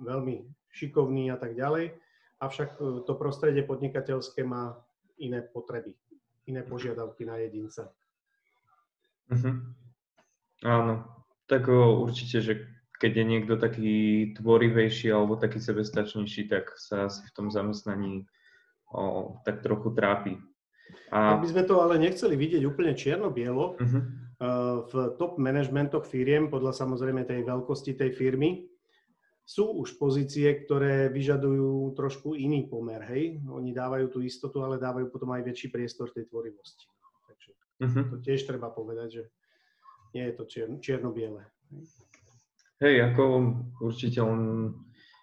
veľmi 0.02 0.36
šikovný 0.74 1.30
a 1.34 1.38
tak 1.38 1.54
ďalej, 1.54 1.94
avšak 2.42 2.70
e, 2.78 3.06
to 3.06 3.14
prostredie 3.18 3.66
podnikateľské 3.66 4.46
má 4.46 4.78
iné 5.18 5.42
potreby, 5.42 5.98
iné 6.46 6.62
požiadavky 6.62 7.26
na 7.26 7.42
jedinca. 7.42 7.90
Uh-huh. 9.28 9.56
Áno, 10.64 11.06
tak 11.50 11.70
o, 11.70 12.02
určite, 12.02 12.42
že 12.42 12.54
keď 12.98 13.12
je 13.14 13.26
niekto 13.26 13.54
taký 13.58 13.94
tvorivejší 14.38 15.14
alebo 15.14 15.38
taký 15.38 15.62
sebestačnejší, 15.62 16.50
tak 16.50 16.74
sa 16.78 17.10
asi 17.10 17.26
v 17.26 17.34
tom 17.34 17.48
zamestnaní 17.50 18.26
o, 18.90 19.38
tak 19.46 19.62
trochu 19.62 19.94
trápi. 19.94 20.34
A... 21.12 21.38
Ak 21.38 21.44
by 21.44 21.50
sme 21.52 21.64
to 21.68 21.82
ale 21.84 22.00
nechceli 22.00 22.40
vidieť 22.40 22.64
úplne 22.64 22.94
čierno-bielo, 22.94 23.78
uh-huh. 23.78 24.02
V 24.38 24.94
top 25.18 25.42
managementoch 25.42 26.06
firiem, 26.06 26.50
podľa 26.54 26.78
samozrejme 26.78 27.26
tej 27.26 27.42
veľkosti 27.42 27.98
tej 27.98 28.14
firmy, 28.14 28.70
sú 29.48 29.80
už 29.80 29.96
pozície, 29.96 30.52
ktoré 30.68 31.08
vyžadujú 31.08 31.96
trošku 31.96 32.36
iný 32.36 32.68
pomer, 32.68 33.00
hej? 33.08 33.40
Oni 33.48 33.72
dávajú 33.72 34.12
tú 34.12 34.20
istotu, 34.20 34.60
ale 34.60 34.76
dávajú 34.76 35.08
potom 35.08 35.32
aj 35.32 35.48
väčší 35.48 35.72
priestor 35.72 36.12
tej 36.12 36.28
tvorivosti. 36.28 36.84
Takže 37.32 37.52
uh-huh. 37.80 38.06
to 38.12 38.16
tiež 38.20 38.44
treba 38.44 38.68
povedať, 38.68 39.10
že 39.10 39.24
nie 40.12 40.28
je 40.28 40.34
to 40.36 40.44
čier, 40.52 40.68
čierno-biele. 40.84 41.48
Hej, 42.84 42.96
ako 43.10 43.24
určite 43.80 44.20
on, 44.20 44.70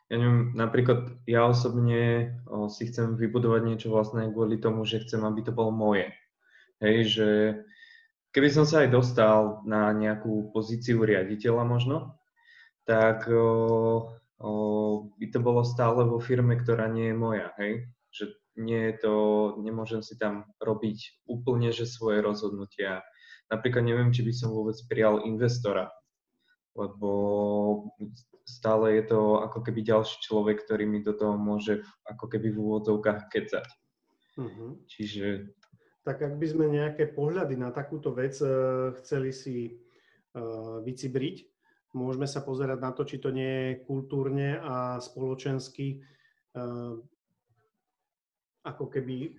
ja 0.08 0.16
neviem, 0.16 0.56
napríklad 0.56 1.20
ja 1.28 1.44
osobne 1.44 2.32
o, 2.48 2.66
si 2.72 2.88
chcem 2.88 3.20
vybudovať 3.20 3.62
niečo 3.62 3.92
vlastné 3.92 4.32
kvôli 4.32 4.56
tomu, 4.56 4.88
že 4.88 5.04
chcem, 5.04 5.20
aby 5.20 5.44
to 5.44 5.52
bolo 5.52 5.70
moje. 5.70 6.10
Hej, 6.80 6.96
že 7.12 7.28
keby 8.34 8.50
som 8.50 8.66
sa 8.66 8.82
aj 8.82 8.90
dostal 8.90 9.62
na 9.62 9.94
nejakú 9.94 10.50
pozíciu 10.50 11.06
riaditeľa 11.06 11.62
možno, 11.62 12.18
tak 12.82 13.30
o, 13.30 14.12
o, 14.42 14.50
by 15.16 15.26
to 15.30 15.38
bolo 15.38 15.62
stále 15.62 16.02
vo 16.04 16.18
firme, 16.18 16.58
ktorá 16.58 16.90
nie 16.90 17.14
je 17.14 17.16
moja, 17.16 17.48
hej? 17.62 17.86
Že 18.10 18.24
nie 18.60 18.80
je 18.90 18.94
to, 19.00 19.14
nemôžem 19.62 20.02
si 20.02 20.18
tam 20.18 20.50
robiť 20.58 21.24
úplne, 21.30 21.70
že 21.70 21.86
svoje 21.86 22.20
rozhodnutia. 22.20 23.06
Napríklad 23.48 23.86
neviem, 23.86 24.10
či 24.10 24.26
by 24.26 24.32
som 24.34 24.50
vôbec 24.50 24.76
prijal 24.90 25.22
investora, 25.24 25.94
lebo 26.74 27.10
stále 28.44 28.98
je 29.00 29.14
to 29.14 29.40
ako 29.40 29.62
keby 29.62 29.80
ďalší 29.86 30.20
človek, 30.20 30.66
ktorý 30.66 30.84
mi 30.84 31.00
do 31.00 31.16
toho 31.16 31.38
môže 31.38 31.86
ako 32.04 32.28
keby 32.28 32.50
v 32.52 32.60
úvodzovkách 32.60 33.30
kecať. 33.30 33.66
Uh-huh. 34.36 34.76
Čiže... 34.90 35.54
Tak 36.04 36.20
ak 36.20 36.34
by 36.36 36.46
sme 36.46 36.68
nejaké 36.68 37.08
pohľady 37.16 37.56
na 37.56 37.72
takúto 37.72 38.12
vec 38.12 38.36
uh, 38.44 38.92
chceli 39.00 39.32
si 39.32 39.72
uh, 40.36 40.84
vycibriť, 40.84 41.54
Môžeme 41.94 42.26
sa 42.26 42.42
pozerať 42.42 42.78
na 42.82 42.90
to, 42.90 43.06
či 43.06 43.22
to 43.22 43.30
nie 43.30 43.46
je 43.46 43.86
kultúrne 43.86 44.58
a 44.58 44.98
spoločensky 44.98 46.02
uh, 46.58 46.98
ako 48.66 48.84
keby 48.90 49.30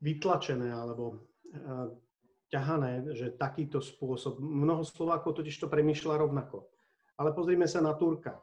vytlačené 0.00 0.70
alebo 0.70 1.28
ťahané, 2.48 3.12
že 3.12 3.34
takýto 3.34 3.82
spôsob. 3.82 4.38
Mnoho 4.40 4.86
Slovákov 4.86 5.42
totiž 5.42 5.58
to 5.58 5.66
premýšľa 5.66 6.22
rovnako. 6.22 6.70
Ale 7.18 7.34
pozrime 7.34 7.66
sa 7.66 7.82
na 7.82 7.92
Turka. 7.98 8.38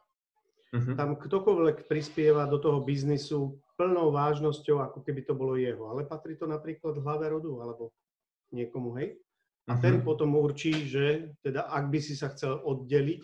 Uh-huh. 0.76 0.94
Tam 1.00 1.16
ktokoľvek 1.16 1.88
prispieva 1.88 2.44
do 2.46 2.60
toho 2.60 2.84
biznisu 2.84 3.56
plnou 3.76 4.12
vážnosťou, 4.12 4.80
ako 4.82 5.00
keby 5.04 5.28
to 5.28 5.34
bolo 5.36 5.60
jeho. 5.60 5.92
Ale 5.92 6.08
patrí 6.08 6.40
to 6.40 6.48
napríklad 6.48 7.00
hlave 7.00 7.28
rodu 7.32 7.52
alebo 7.60 7.92
niekomu, 8.52 8.96
hej? 9.00 9.20
A 9.66 9.76
uh-huh. 9.76 9.84
ten 9.84 9.96
potom 10.02 10.36
určí, 10.38 10.88
že 10.88 11.36
teda 11.44 11.68
ak 11.68 11.92
by 11.92 12.00
si 12.00 12.16
sa 12.16 12.32
chcel 12.32 12.62
oddeliť, 12.64 13.22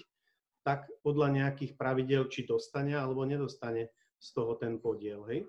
tak 0.62 0.90
podľa 1.02 1.42
nejakých 1.42 1.74
pravidel, 1.74 2.30
či 2.30 2.46
dostane 2.46 2.94
alebo 2.94 3.26
nedostane 3.26 3.90
z 4.22 4.28
toho 4.38 4.60
ten 4.60 4.78
podiel, 4.78 5.26
hej? 5.32 5.48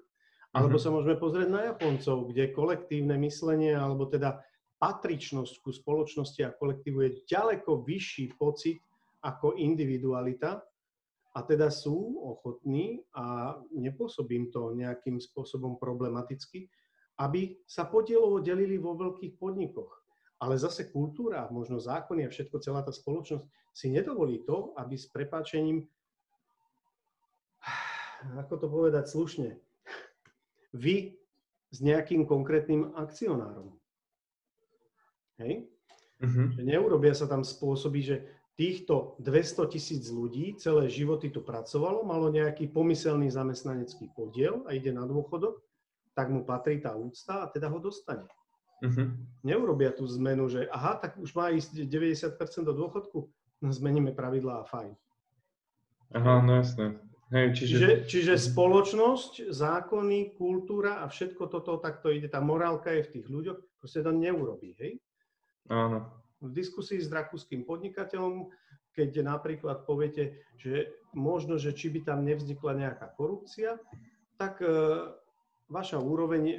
Alebo 0.53 0.77
uh-huh. 0.77 0.85
sa 0.85 0.95
môžeme 0.95 1.17
pozrieť 1.17 1.49
na 1.49 1.61
Japoncov, 1.73 2.29
kde 2.29 2.53
kolektívne 2.53 3.17
myslenie, 3.21 3.73
alebo 3.73 4.05
teda 4.09 4.41
patričnosť 4.83 5.63
ku 5.63 5.71
spoločnosti 5.71 6.43
a 6.43 6.55
kolektívu 6.55 6.99
je 7.07 7.11
ďaleko 7.31 7.87
vyšší 7.87 8.35
pocit 8.35 8.83
ako 9.23 9.55
individualita 9.55 10.59
a 11.33 11.41
teda 11.41 11.73
sú 11.73 12.21
ochotní 12.21 13.01
a 13.17 13.57
nepôsobím 13.73 14.53
to 14.53 14.77
nejakým 14.77 15.17
spôsobom 15.17 15.81
problematicky, 15.81 16.69
aby 17.17 17.57
sa 17.65 17.89
podielovo 17.89 18.45
delili 18.45 18.77
vo 18.77 18.93
veľkých 18.97 19.41
podnikoch. 19.41 19.93
Ale 20.43 20.59
zase 20.59 20.91
kultúra, 20.91 21.49
možno 21.49 21.79
zákony 21.79 22.27
a 22.27 22.33
všetko, 22.33 22.61
celá 22.61 22.83
tá 22.85 22.91
spoločnosť 22.93 23.47
si 23.73 23.89
nedovolí 23.89 24.45
to, 24.45 24.77
aby 24.77 24.99
s 24.99 25.09
prepáčením, 25.09 25.89
ako 28.37 28.55
to 28.59 28.67
povedať 28.69 29.05
slušne, 29.09 29.49
vy 30.77 31.17
s 31.73 31.79
nejakým 31.81 32.29
konkrétnym 32.29 32.93
akcionárom. 32.93 33.73
Hej? 35.41 35.73
Že 36.21 36.63
neurobia 36.63 37.17
sa 37.17 37.27
tam 37.27 37.43
spôsoby, 37.43 38.01
že 38.05 38.17
týchto 38.57 39.17
200 39.21 39.73
tisíc 39.73 40.05
ľudí 40.13 40.55
celé 40.61 40.93
životy 40.93 41.33
tu 41.33 41.41
pracovalo, 41.41 42.05
malo 42.05 42.29
nejaký 42.29 42.69
pomyselný 42.69 43.33
zamestnanecký 43.33 44.13
podiel 44.13 44.63
a 44.69 44.77
ide 44.77 44.93
na 44.93 45.09
dôchodok, 45.09 45.61
tak 46.13 46.29
mu 46.29 46.45
patrí 46.45 46.77
tá 46.81 46.93
úcta 46.93 47.45
a 47.45 47.47
teda 47.49 47.73
ho 47.73 47.81
dostane. 47.81 48.29
Uh-huh. 48.83 49.15
Neurobia 49.47 49.95
tú 49.95 50.05
zmenu, 50.05 50.51
že 50.51 50.69
aha, 50.69 51.01
tak 51.01 51.17
už 51.17 51.33
má 51.33 51.49
ísť 51.55 51.89
90% 51.89 52.37
do 52.67 52.75
dôchodku, 52.77 53.19
no 53.65 53.69
zmeníme 53.73 54.13
pravidlá 54.13 54.61
a 54.61 54.69
fajn. 54.69 54.93
Aha, 56.13 56.45
no 56.45 56.61
jasné. 56.61 57.01
Hej, 57.33 57.57
čiže... 57.57 57.73
Čiže, 57.73 57.91
čiže 58.05 58.35
spoločnosť, 58.53 59.49
zákony, 59.49 60.37
kultúra 60.37 61.01
a 61.01 61.09
všetko 61.09 61.49
toto 61.49 61.81
takto 61.81 62.13
ide. 62.13 62.29
Tá 62.29 62.45
morálka 62.45 62.93
je 62.93 63.09
v 63.09 63.13
tých 63.17 63.27
ľuďoch, 63.33 63.59
proste 63.81 64.05
to 64.05 64.13
neurobí, 64.13 64.77
hej? 64.77 65.01
Áno. 65.73 66.22
V 66.43 66.51
diskusii 66.51 66.99
s 66.99 67.09
rakúskym 67.09 67.63
podnikateľom, 67.63 68.51
keď 68.93 69.25
napríklad 69.25 69.87
poviete, 69.89 70.43
že 70.59 70.93
možno, 71.15 71.57
že 71.57 71.73
či 71.73 71.89
by 71.89 72.05
tam 72.05 72.27
nevznikla 72.27 72.77
nejaká 72.77 73.15
korupcia, 73.15 73.79
tak 74.37 74.61
e, 74.61 74.69
vaša 75.71 76.03
úroveň 76.03 76.43
e, 76.51 76.57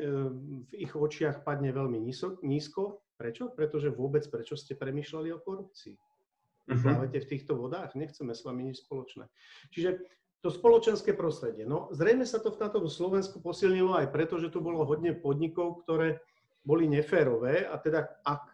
v 0.66 0.72
ich 0.74 0.96
očiach 0.96 1.44
padne 1.46 1.70
veľmi 1.70 2.00
nízko. 2.42 3.04
Prečo? 3.14 3.54
Pretože 3.54 3.94
vôbec 3.94 4.26
prečo 4.32 4.58
ste 4.58 4.74
premyšľali 4.74 5.30
o 5.36 5.44
korupcii. 5.44 5.94
Uh-huh. 5.94 6.80
Plávate 6.80 7.20
v 7.22 7.30
týchto 7.30 7.60
vodách, 7.60 7.94
nechceme 7.94 8.32
s 8.32 8.42
vami 8.42 8.72
nič 8.72 8.88
spoločné. 8.88 9.28
Čiže 9.70 10.02
to 10.44 10.52
spoločenské 10.52 11.16
prostredie. 11.16 11.64
No, 11.64 11.88
zrejme 11.96 12.28
sa 12.28 12.40
to 12.40 12.52
v 12.52 12.60
tomto 12.60 12.92
Slovensku 12.92 13.40
posilnilo 13.40 13.96
aj 13.96 14.12
preto, 14.12 14.36
že 14.40 14.52
tu 14.52 14.60
bolo 14.60 14.84
hodne 14.84 15.16
podnikov, 15.16 15.84
ktoré 15.84 16.20
boli 16.68 16.88
neférové 16.88 17.64
a 17.68 17.76
teda 17.80 18.24
ak 18.24 18.53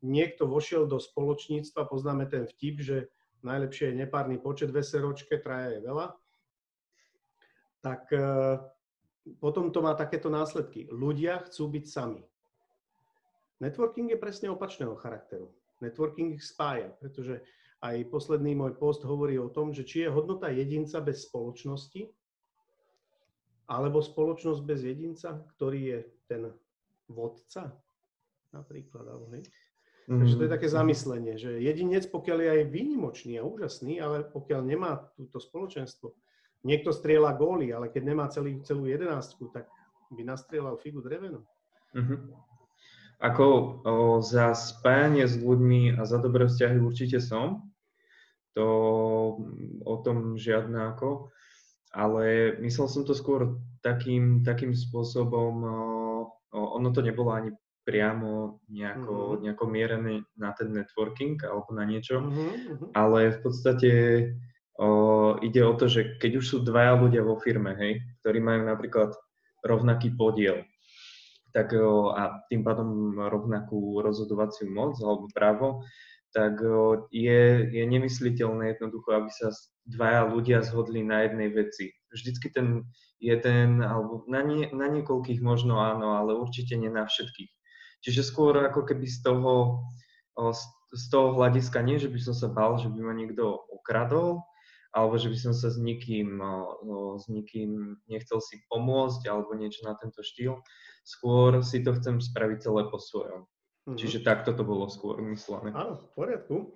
niekto 0.00 0.48
vošiel 0.48 0.88
do 0.88 1.00
spoločníctva, 1.00 1.88
poznáme 1.88 2.28
ten 2.28 2.48
vtip, 2.48 2.76
že 2.80 2.96
najlepšie 3.44 3.92
je 3.92 4.00
nepárny 4.04 4.36
počet 4.36 4.72
veseročke, 4.72 5.40
traja 5.40 5.76
je 5.76 5.80
veľa, 5.84 6.06
tak 7.80 8.12
e, 8.12 8.20
potom 9.40 9.72
to 9.72 9.80
má 9.80 9.96
takéto 9.96 10.28
následky. 10.28 10.88
Ľudia 10.92 11.44
chcú 11.48 11.72
byť 11.72 11.84
sami. 11.88 12.22
Networking 13.60 14.12
je 14.12 14.18
presne 14.20 14.48
opačného 14.48 14.96
charakteru. 14.96 15.52
Networking 15.84 16.36
ich 16.36 16.44
spája, 16.44 16.92
pretože 17.00 17.40
aj 17.80 18.12
posledný 18.12 18.52
môj 18.52 18.76
post 18.76 19.04
hovorí 19.04 19.40
o 19.40 19.48
tom, 19.48 19.72
že 19.72 19.88
či 19.88 20.04
je 20.04 20.12
hodnota 20.12 20.52
jedinca 20.52 21.00
bez 21.00 21.28
spoločnosti, 21.28 22.12
alebo 23.70 24.04
spoločnosť 24.04 24.60
bez 24.64 24.80
jedinca, 24.84 25.40
ktorý 25.56 25.80
je 25.80 25.98
ten 26.28 26.42
vodca, 27.08 27.72
napríklad. 28.52 29.04
Alebo 29.08 29.30
hej. 29.32 29.46
Mm-hmm. 30.10 30.26
Takže 30.26 30.34
to 30.34 30.42
je 30.42 30.54
také 30.58 30.68
zamyslenie, 30.68 31.34
že 31.38 31.62
jedinec, 31.62 32.02
pokiaľ 32.10 32.38
je 32.42 32.50
aj 32.50 32.62
výnimočný 32.74 33.38
a 33.38 33.46
úžasný, 33.46 34.02
ale 34.02 34.26
pokiaľ 34.26 34.60
nemá 34.66 35.06
túto 35.14 35.38
spoločenstvo, 35.38 36.10
niekto 36.66 36.90
strieľa 36.90 37.38
góly, 37.38 37.70
ale 37.70 37.94
keď 37.94 38.02
nemá 38.10 38.26
celý, 38.26 38.58
celú 38.66 38.90
jedenáctku, 38.90 39.54
tak 39.54 39.70
by 40.10 40.26
nastrieľal 40.26 40.82
figu 40.82 40.98
drevenú. 40.98 41.46
Mm-hmm. 41.94 42.18
Ako 43.22 43.46
o, 43.46 43.58
za 44.18 44.50
spájanie 44.50 45.30
s 45.30 45.38
ľuďmi 45.38 45.94
a 45.94 46.02
za 46.02 46.18
dobré 46.18 46.50
vzťahy 46.50 46.82
určite 46.82 47.22
som, 47.22 47.70
to 48.58 48.66
o 49.86 49.94
tom 50.02 50.34
žiadne 50.34 50.90
ako, 50.90 51.30
ale 51.94 52.58
myslel 52.66 52.90
som 52.90 53.02
to 53.06 53.14
skôr 53.14 53.62
takým, 53.78 54.42
takým 54.42 54.74
spôsobom, 54.74 55.54
ono 56.50 56.88
to 56.90 56.98
nebolo 56.98 57.30
ani 57.30 57.54
priamo 57.90 58.62
nejako, 58.70 59.14
mm-hmm. 59.18 59.40
nejako 59.42 59.64
mierené 59.66 60.14
na 60.38 60.54
ten 60.54 60.70
networking 60.70 61.34
alebo 61.42 61.74
na 61.74 61.82
niečo, 61.82 62.22
mm-hmm. 62.22 62.94
ale 62.94 63.34
v 63.34 63.38
podstate 63.42 63.90
o, 64.78 65.34
ide 65.42 65.66
o 65.66 65.74
to, 65.74 65.90
že 65.90 66.22
keď 66.22 66.38
už 66.38 66.46
sú 66.46 66.56
dvaja 66.62 66.94
ľudia 66.94 67.26
vo 67.26 67.34
firme, 67.42 67.74
hej, 67.74 67.98
ktorí 68.22 68.38
majú 68.38 68.62
napríklad 68.70 69.10
rovnaký 69.66 70.14
podiel, 70.14 70.62
tak 71.50 71.74
o, 71.74 72.14
a 72.14 72.46
tým 72.46 72.62
pádom 72.62 73.18
rovnakú 73.18 73.98
rozhodovaciu 74.06 74.70
moc 74.70 74.94
alebo 75.02 75.26
právo, 75.34 75.82
tak 76.30 76.62
je, 77.10 77.42
je 77.74 77.84
nemysliteľné 77.90 78.78
jednoducho, 78.78 79.18
aby 79.18 79.34
sa 79.34 79.50
dvaja 79.82 80.30
ľudia 80.30 80.62
zhodli 80.62 81.02
na 81.02 81.26
jednej 81.26 81.50
veci. 81.50 81.90
Vždycky 82.14 82.54
ten 82.54 82.86
jeden, 83.20 83.84
alebo 83.84 84.24
na, 84.30 84.40
nie, 84.40 84.70
na 84.72 84.88
niekoľkých 84.88 85.44
možno 85.44 85.82
áno, 85.82 86.16
ale 86.16 86.38
určite 86.38 86.78
nie 86.78 86.88
na 86.88 87.04
všetkých. 87.04 87.50
Čiže 88.00 88.24
skôr 88.24 88.56
ako 88.64 88.88
keby 88.88 89.04
z 89.04 89.20
toho, 89.20 89.84
z 90.92 91.04
toho 91.12 91.36
hľadiska 91.36 91.84
nie, 91.84 92.00
že 92.00 92.08
by 92.08 92.20
som 92.20 92.34
sa 92.34 92.48
bál, 92.48 92.80
že 92.80 92.88
by 92.88 93.00
ma 93.00 93.12
niekto 93.12 93.60
okradol, 93.70 94.40
alebo 94.90 95.14
že 95.20 95.30
by 95.30 95.38
som 95.38 95.54
sa 95.54 95.70
s 95.70 95.78
nikým, 95.78 96.42
s 97.14 97.24
nikým 97.30 98.00
nechcel 98.10 98.42
si 98.42 98.58
pomôcť, 98.66 99.22
alebo 99.30 99.54
niečo 99.54 99.86
na 99.86 99.94
tento 99.94 100.24
štýl. 100.24 100.58
Skôr 101.06 101.62
si 101.62 101.84
to 101.86 101.94
chcem 101.94 102.18
spraviť 102.18 102.58
celé 102.66 102.82
po 102.90 102.98
svojom. 102.98 103.46
Mm-hmm. 103.86 103.96
Čiže 103.96 104.26
takto 104.26 104.52
to 104.52 104.66
bolo 104.66 104.90
skôr 104.90 105.22
myslené. 105.24 105.72
Áno, 105.72 105.96
v 105.96 106.06
poriadku. 106.12 106.56
E, 106.58 106.66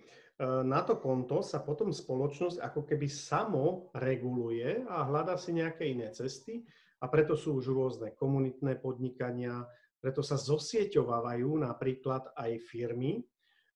na 0.64 0.80
to 0.86 0.96
konto 0.96 1.44
sa 1.44 1.60
potom 1.60 1.92
spoločnosť 1.92 2.62
ako 2.62 2.80
keby 2.86 3.06
samo 3.10 3.92
reguluje 3.94 4.82
a 4.88 5.04
hľadá 5.04 5.36
si 5.36 5.52
nejaké 5.52 5.90
iné 5.90 6.14
cesty 6.14 6.64
a 7.02 7.10
preto 7.10 7.36
sú 7.36 7.60
už 7.60 7.70
rôzne 7.70 8.16
komunitné 8.16 8.80
podnikania, 8.80 9.68
preto 10.04 10.20
sa 10.20 10.36
zosieťovávajú 10.36 11.64
napríklad 11.64 12.36
aj 12.36 12.60
firmy, 12.68 13.24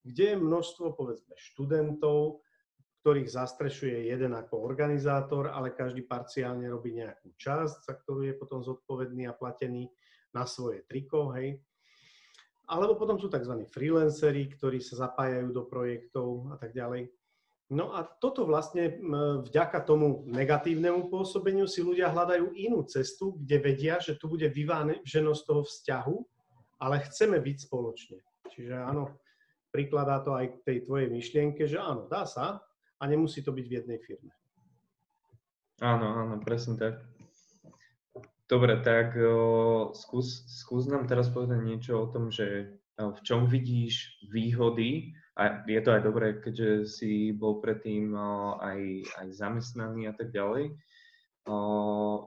kde 0.05 0.37
je 0.37 0.45
množstvo 0.45 0.93
povedzme 0.93 1.33
študentov, 1.41 2.45
ktorých 3.01 3.33
zastrešuje 3.33 4.13
jeden 4.13 4.37
ako 4.37 4.61
organizátor, 4.61 5.49
ale 5.49 5.73
každý 5.73 6.05
parciálne 6.05 6.69
robí 6.69 6.93
nejakú 6.93 7.33
časť, 7.33 7.89
za 7.89 7.97
ktorú 7.97 8.29
je 8.29 8.37
potom 8.37 8.61
zodpovedný 8.61 9.25
a 9.25 9.33
platený 9.33 9.89
na 10.37 10.45
svoje 10.45 10.85
triko, 10.85 11.33
hej. 11.33 11.57
Alebo 12.69 13.01
potom 13.01 13.17
sú 13.17 13.33
tzv. 13.33 13.65
freelanceri, 13.65 14.53
ktorí 14.53 14.85
sa 14.85 15.09
zapájajú 15.09 15.49
do 15.49 15.65
projektov 15.65 16.53
a 16.53 16.61
tak 16.61 16.77
ďalej. 16.77 17.09
No 17.69 17.93
a 17.93 18.01
toto 18.01 18.49
vlastne 18.49 18.97
vďaka 19.45 19.85
tomu 19.85 20.25
negatívnemu 20.25 21.13
pôsobeniu 21.13 21.69
si 21.69 21.85
ľudia 21.85 22.09
hľadajú 22.09 22.57
inú 22.57 22.81
cestu, 22.89 23.37
kde 23.37 23.61
vedia, 23.61 24.01
že 24.01 24.17
tu 24.17 24.25
bude 24.25 24.49
vyváženosť 24.49 25.43
toho 25.45 25.63
vzťahu, 25.69 26.17
ale 26.81 27.05
chceme 27.05 27.37
byť 27.37 27.57
spoločne. 27.69 28.25
Čiže 28.49 28.73
áno, 28.73 29.21
prikladá 29.69 30.25
to 30.25 30.33
aj 30.33 30.49
k 30.49 30.57
tej 30.65 30.79
tvojej 30.89 31.09
myšlienke, 31.13 31.69
že 31.69 31.77
áno, 31.77 32.09
dá 32.09 32.25
sa 32.25 32.65
a 32.97 33.03
nemusí 33.05 33.45
to 33.45 33.53
byť 33.53 33.67
v 33.69 33.77
jednej 33.77 34.01
firme. 34.01 34.33
Áno, 35.85 36.25
áno, 36.25 36.41
presne 36.41 36.81
tak. 36.81 37.05
Dobre, 38.49 38.81
tak 38.81 39.13
o, 39.21 39.93
skús, 39.93 40.49
skús 40.49 40.89
nám 40.89 41.05
teraz 41.05 41.29
povedať 41.29 41.61
niečo 41.61 42.01
o 42.01 42.09
tom, 42.09 42.33
že 42.33 42.81
v 42.97 43.21
čom 43.21 43.45
vidíš 43.45 44.25
výhody, 44.33 45.13
a 45.39 45.63
je 45.71 45.81
to 45.87 45.95
aj 45.95 46.03
dobré, 46.03 46.43
keďže 46.43 46.99
si 46.99 47.31
bol 47.31 47.63
predtým 47.63 48.11
aj, 48.59 49.07
aj 49.23 49.29
zamestnaný 49.31 50.11
a 50.11 50.15
tak 50.19 50.35
ďalej. 50.35 50.75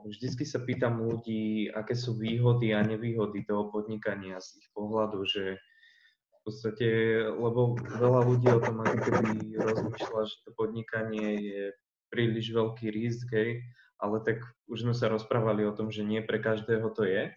Vždycky 0.08 0.48
sa 0.48 0.64
pýtam 0.64 1.04
ľudí, 1.04 1.68
aké 1.68 1.92
sú 1.92 2.16
výhody 2.16 2.72
a 2.72 2.80
nevýhody 2.80 3.44
toho 3.44 3.68
podnikania 3.68 4.40
z 4.40 4.64
ich 4.64 4.68
pohľadu, 4.72 5.28
že 5.28 5.60
v 5.60 6.38
podstate, 6.42 6.88
lebo 7.30 7.76
veľa 7.78 8.20
ľudí 8.26 8.48
o 8.50 8.58
tom 8.64 8.82
ako 8.82 8.98
keby 8.98 9.60
rozmýšľa, 9.60 10.22
že 10.26 10.36
to 10.42 10.50
podnikanie 10.56 11.28
je 11.38 11.62
príliš 12.10 12.50
veľký 12.50 12.90
risk, 12.90 13.28
hej, 13.30 13.62
ale 14.02 14.24
tak 14.24 14.42
už 14.66 14.88
sme 14.88 14.96
sa 14.96 15.06
rozprávali 15.12 15.62
o 15.68 15.76
tom, 15.76 15.92
že 15.92 16.02
nie 16.02 16.24
pre 16.24 16.40
každého 16.42 16.90
to 16.96 17.06
je. 17.06 17.30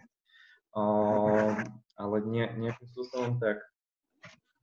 Ale 1.96 2.18
ne, 2.26 2.50
nejakým 2.58 2.88
spôsobom 2.90 3.38
tak 3.38 3.62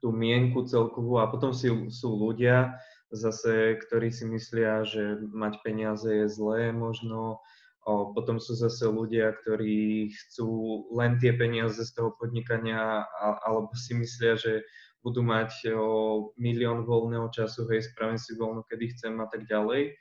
tú 0.02 0.10
mienku 0.10 0.66
celkovú 0.66 1.22
a 1.22 1.30
potom 1.30 1.54
si, 1.54 1.70
sú 1.94 2.18
ľudia 2.18 2.74
zase, 3.14 3.78
ktorí 3.86 4.10
si 4.10 4.26
myslia, 4.26 4.82
že 4.82 5.22
mať 5.30 5.62
peniaze 5.62 6.10
je 6.10 6.26
zlé 6.26 6.74
možno, 6.74 7.38
o, 7.86 8.10
potom 8.10 8.42
sú 8.42 8.58
zase 8.58 8.90
ľudia, 8.90 9.30
ktorí 9.30 10.10
chcú 10.10 10.48
len 10.90 11.22
tie 11.22 11.30
peniaze 11.38 11.78
z 11.78 11.92
toho 11.94 12.18
podnikania 12.18 13.06
a, 13.06 13.26
alebo 13.46 13.70
si 13.78 13.94
myslia, 13.94 14.34
že 14.34 14.66
budú 15.06 15.22
mať 15.22 15.70
o, 15.70 16.34
milión 16.34 16.82
voľného 16.82 17.30
času, 17.30 17.70
hej, 17.70 17.86
spravím 17.86 18.18
si 18.18 18.34
voľno, 18.34 18.66
kedy 18.66 18.98
chcem 18.98 19.14
a 19.22 19.30
tak 19.30 19.46
ďalej. 19.46 19.94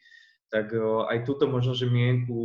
Tak 0.52 0.76
aj 1.08 1.24
túto 1.24 1.48
možno, 1.48 1.72
že 1.72 1.88
mienku 1.88 2.36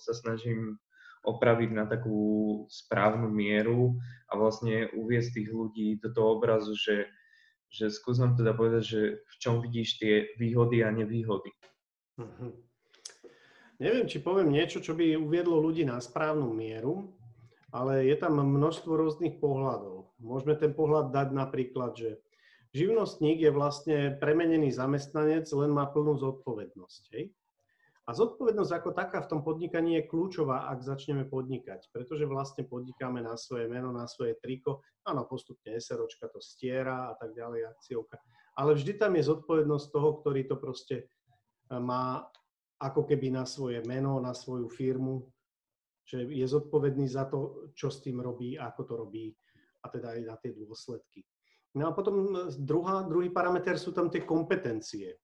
sa 0.00 0.16
snažím 0.16 0.80
opraviť 1.22 1.70
na 1.70 1.86
takú 1.86 2.20
správnu 2.66 3.30
mieru 3.30 3.98
a 4.26 4.38
vlastne 4.38 4.90
uviezť 4.94 5.30
tých 5.38 5.48
ľudí 5.54 5.88
do 6.02 6.10
toho 6.10 6.38
obrazu, 6.38 6.74
že, 6.74 7.06
že 7.70 7.90
skús 7.90 8.18
nám 8.18 8.34
teda 8.34 8.54
povedať, 8.58 8.82
že 8.82 9.00
v 9.22 9.34
čom 9.38 9.62
vidíš 9.62 10.02
tie 10.02 10.14
výhody 10.36 10.82
a 10.82 10.90
nevýhody. 10.90 11.54
Mm-hmm. 12.18 12.52
Neviem, 13.82 14.06
či 14.06 14.22
poviem 14.22 14.54
niečo, 14.54 14.78
čo 14.78 14.94
by 14.94 15.18
uviedlo 15.18 15.58
ľudí 15.58 15.82
na 15.82 15.98
správnu 15.98 16.54
mieru, 16.54 17.10
ale 17.74 18.06
je 18.06 18.14
tam 18.14 18.38
množstvo 18.38 18.92
rôznych 18.94 19.42
pohľadov. 19.42 20.12
Môžeme 20.22 20.54
ten 20.54 20.70
pohľad 20.70 21.10
dať 21.10 21.28
napríklad, 21.34 21.96
že 21.98 22.20
Živnostník 22.72 23.44
je 23.44 23.52
vlastne 23.52 23.98
premenený 24.16 24.72
zamestnanec, 24.72 25.44
len 25.52 25.76
má 25.76 25.92
plnú 25.92 26.16
zodpovednosť. 26.16 27.02
Hej? 27.12 27.24
A 28.02 28.18
zodpovednosť 28.18 28.72
ako 28.82 28.90
taká 28.98 29.22
v 29.22 29.30
tom 29.30 29.40
podnikaní 29.46 30.02
je 30.02 30.10
kľúčová, 30.10 30.66
ak 30.74 30.82
začneme 30.82 31.22
podnikať, 31.30 31.86
pretože 31.94 32.26
vlastne 32.26 32.66
podnikáme 32.66 33.22
na 33.22 33.38
svoje 33.38 33.70
meno, 33.70 33.94
na 33.94 34.10
svoje 34.10 34.34
triko, 34.42 34.82
áno, 35.06 35.22
postupne 35.30 35.78
SROčka 35.78 36.26
to 36.26 36.42
stiera 36.42 37.10
a 37.10 37.14
tak 37.14 37.30
ďalej, 37.38 37.70
akciovka. 37.70 38.18
Ale 38.58 38.74
vždy 38.74 38.98
tam 38.98 39.14
je 39.14 39.30
zodpovednosť 39.30 39.86
toho, 39.94 40.18
ktorý 40.18 40.50
to 40.50 40.58
proste 40.58 40.96
e, 40.98 41.04
má 41.78 42.26
ako 42.82 43.06
keby 43.06 43.30
na 43.30 43.46
svoje 43.46 43.78
meno, 43.86 44.18
na 44.18 44.34
svoju 44.34 44.66
firmu, 44.66 45.22
že 46.02 46.26
je 46.26 46.42
zodpovedný 46.42 47.06
za 47.06 47.30
to, 47.30 47.70
čo 47.78 47.86
s 47.86 48.02
tým 48.02 48.18
robí, 48.18 48.58
ako 48.58 48.80
to 48.82 48.94
robí 48.98 49.30
a 49.82 49.86
teda 49.86 50.18
aj 50.18 50.20
na 50.26 50.34
tie 50.42 50.50
dôsledky. 50.50 51.22
No 51.78 51.88
a 51.88 51.94
potom 51.94 52.50
druhá, 52.58 53.06
druhý 53.06 53.30
parameter 53.30 53.78
sú 53.78 53.94
tam 53.94 54.10
tie 54.10 54.26
kompetencie. 54.26 55.21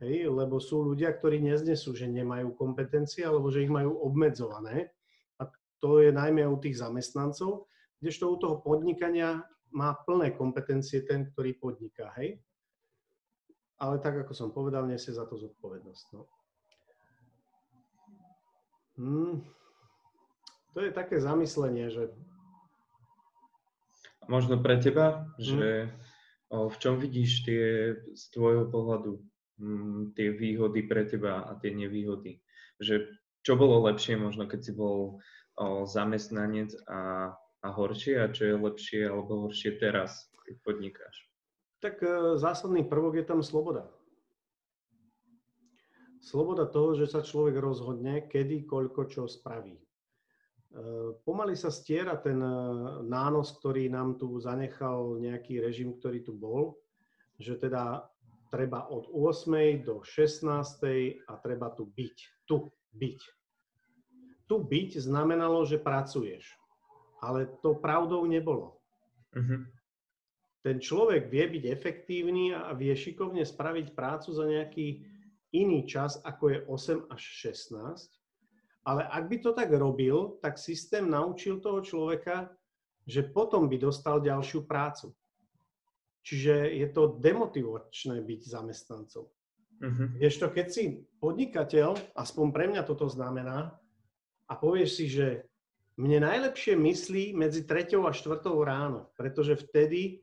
Hej, 0.00 0.32
lebo 0.32 0.56
sú 0.56 0.80
ľudia, 0.80 1.12
ktorí 1.12 1.44
neznesú, 1.44 1.92
že 1.92 2.08
nemajú 2.08 2.56
kompetencie, 2.56 3.20
alebo 3.20 3.52
že 3.52 3.68
ich 3.68 3.72
majú 3.72 4.00
obmedzované. 4.00 4.88
A 5.36 5.44
to 5.76 6.00
je 6.00 6.08
najmä 6.08 6.48
u 6.48 6.56
tých 6.56 6.80
zamestnancov, 6.80 7.68
kdežto 8.00 8.32
u 8.32 8.36
toho 8.40 8.56
podnikania 8.64 9.44
má 9.70 9.92
plné 10.08 10.32
kompetencie 10.32 11.04
ten, 11.04 11.28
ktorý 11.28 11.52
podniká. 11.60 12.16
Hej? 12.16 12.40
Ale 13.76 14.00
tak, 14.00 14.24
ako 14.24 14.32
som 14.32 14.48
povedal, 14.56 14.88
nesie 14.88 15.12
za 15.12 15.28
to 15.28 15.36
zodpovednosť. 15.36 16.06
No. 16.16 16.22
Hmm. 19.00 19.44
To 20.72 20.78
je 20.80 20.90
také 20.92 21.20
zamyslenie, 21.20 21.92
že... 21.92 22.08
Možno 24.28 24.60
pre 24.60 24.80
teba, 24.80 25.28
hmm. 25.36 25.44
že 25.44 25.68
v 26.50 26.76
čom 26.82 26.98
vidíš 26.98 27.46
tie 27.46 27.64
z 28.10 28.22
tvojho 28.34 28.66
pohľadu 28.68 29.22
tie 30.16 30.28
výhody 30.34 30.84
pre 30.88 31.04
teba 31.04 31.46
a 31.46 31.54
tie 31.60 31.72
nevýhody? 31.72 32.40
Že 32.80 33.08
čo 33.44 33.56
bolo 33.56 33.84
lepšie 33.88 34.16
možno, 34.20 34.44
keď 34.44 34.60
si 34.60 34.72
bol 34.76 35.20
o, 35.56 35.84
zamestnanec 35.88 36.72
a, 36.88 37.32
a 37.36 37.68
horšie 37.68 38.20
a 38.20 38.32
čo 38.32 38.52
je 38.52 38.54
lepšie 38.56 39.00
alebo 39.08 39.48
horšie 39.48 39.80
teraz, 39.80 40.28
keď 40.44 40.56
podnikáš? 40.64 41.16
Tak 41.80 42.04
e, 42.04 42.36
zásadný 42.36 42.84
prvok 42.84 43.20
je 43.20 43.24
tam 43.24 43.40
sloboda. 43.40 43.88
Sloboda 46.20 46.68
toho, 46.68 46.92
že 46.92 47.08
sa 47.08 47.24
človek 47.24 47.56
rozhodne, 47.56 48.28
kedy, 48.28 48.68
koľko, 48.68 49.08
čo 49.08 49.24
spraví. 49.24 49.80
E, 49.80 49.84
pomaly 51.24 51.56
sa 51.56 51.72
stiera 51.72 52.20
ten 52.20 52.36
e, 52.36 52.52
nános, 53.08 53.56
ktorý 53.56 53.88
nám 53.88 54.20
tu 54.20 54.36
zanechal 54.36 55.16
nejaký 55.16 55.64
režim, 55.64 55.96
ktorý 55.96 56.20
tu 56.20 56.36
bol, 56.36 56.76
že 57.40 57.56
teda 57.56 58.09
treba 58.50 58.90
od 58.90 59.06
8. 59.08 59.86
do 59.86 60.02
16. 60.02 61.22
a 61.30 61.32
treba 61.38 61.70
tu 61.70 61.86
byť. 61.86 62.16
Tu 62.44 62.56
byť. 62.98 63.20
Tu 64.50 64.56
byť 64.58 64.90
znamenalo, 64.98 65.62
že 65.62 65.78
pracuješ. 65.78 66.58
Ale 67.22 67.46
to 67.62 67.78
pravdou 67.78 68.26
nebolo. 68.26 68.82
Uh-huh. 69.38 69.62
Ten 70.60 70.82
človek 70.82 71.30
vie 71.30 71.46
byť 71.46 71.64
efektívny 71.70 72.52
a 72.52 72.74
vie 72.74 72.92
šikovne 72.92 73.46
spraviť 73.46 73.94
prácu 73.94 74.34
za 74.34 74.44
nejaký 74.44 75.06
iný 75.54 75.86
čas, 75.86 76.18
ako 76.26 76.44
je 76.50 76.58
8 76.66 77.06
až 77.14 77.22
16. 77.70 78.20
Ale 78.84 79.06
ak 79.06 79.24
by 79.30 79.36
to 79.38 79.50
tak 79.54 79.70
robil, 79.70 80.40
tak 80.42 80.58
systém 80.58 81.06
naučil 81.06 81.62
toho 81.62 81.84
človeka, 81.84 82.50
že 83.06 83.22
potom 83.22 83.68
by 83.70 83.76
dostal 83.78 84.18
ďalšiu 84.18 84.66
prácu. 84.66 85.14
Čiže 86.20 86.76
je 86.76 86.88
to 86.92 87.16
demotivačné 87.16 88.20
byť 88.20 88.40
zamestnancom. 88.44 89.24
Uh-huh. 89.80 90.08
Vieš 90.20 90.44
to, 90.44 90.52
keď 90.52 90.66
si 90.68 90.82
podnikateľ, 91.16 91.96
aspoň 92.12 92.46
pre 92.52 92.64
mňa 92.68 92.82
toto 92.84 93.08
znamená, 93.08 93.72
a 94.50 94.52
povieš 94.58 94.90
si, 94.98 95.06
že 95.06 95.46
mne 95.94 96.26
najlepšie 96.26 96.74
myslí 96.74 97.38
medzi 97.38 97.64
3. 97.64 97.96
a 98.02 98.10
4. 98.10 98.42
ráno, 98.66 99.14
pretože 99.14 99.54
vtedy, 99.56 100.20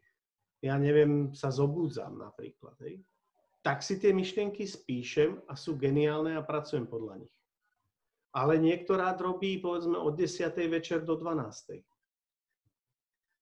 ja 0.60 0.76
neviem, 0.76 1.32
sa 1.32 1.48
zobúdzam 1.48 2.20
napríklad. 2.20 2.76
Hej? 2.84 3.02
Tak 3.64 3.82
si 3.82 3.98
tie 3.98 4.12
myšlienky 4.12 4.68
spíšem 4.68 5.40
a 5.48 5.56
sú 5.56 5.80
geniálne 5.80 6.36
a 6.36 6.46
pracujem 6.46 6.86
podľa 6.86 7.26
nich. 7.26 7.36
Ale 8.36 8.62
niektorá 8.62 9.16
robí, 9.18 9.58
povedzme, 9.58 9.98
od 9.98 10.14
10. 10.14 10.54
večer 10.70 11.02
do 11.08 11.16
12. 11.18 11.82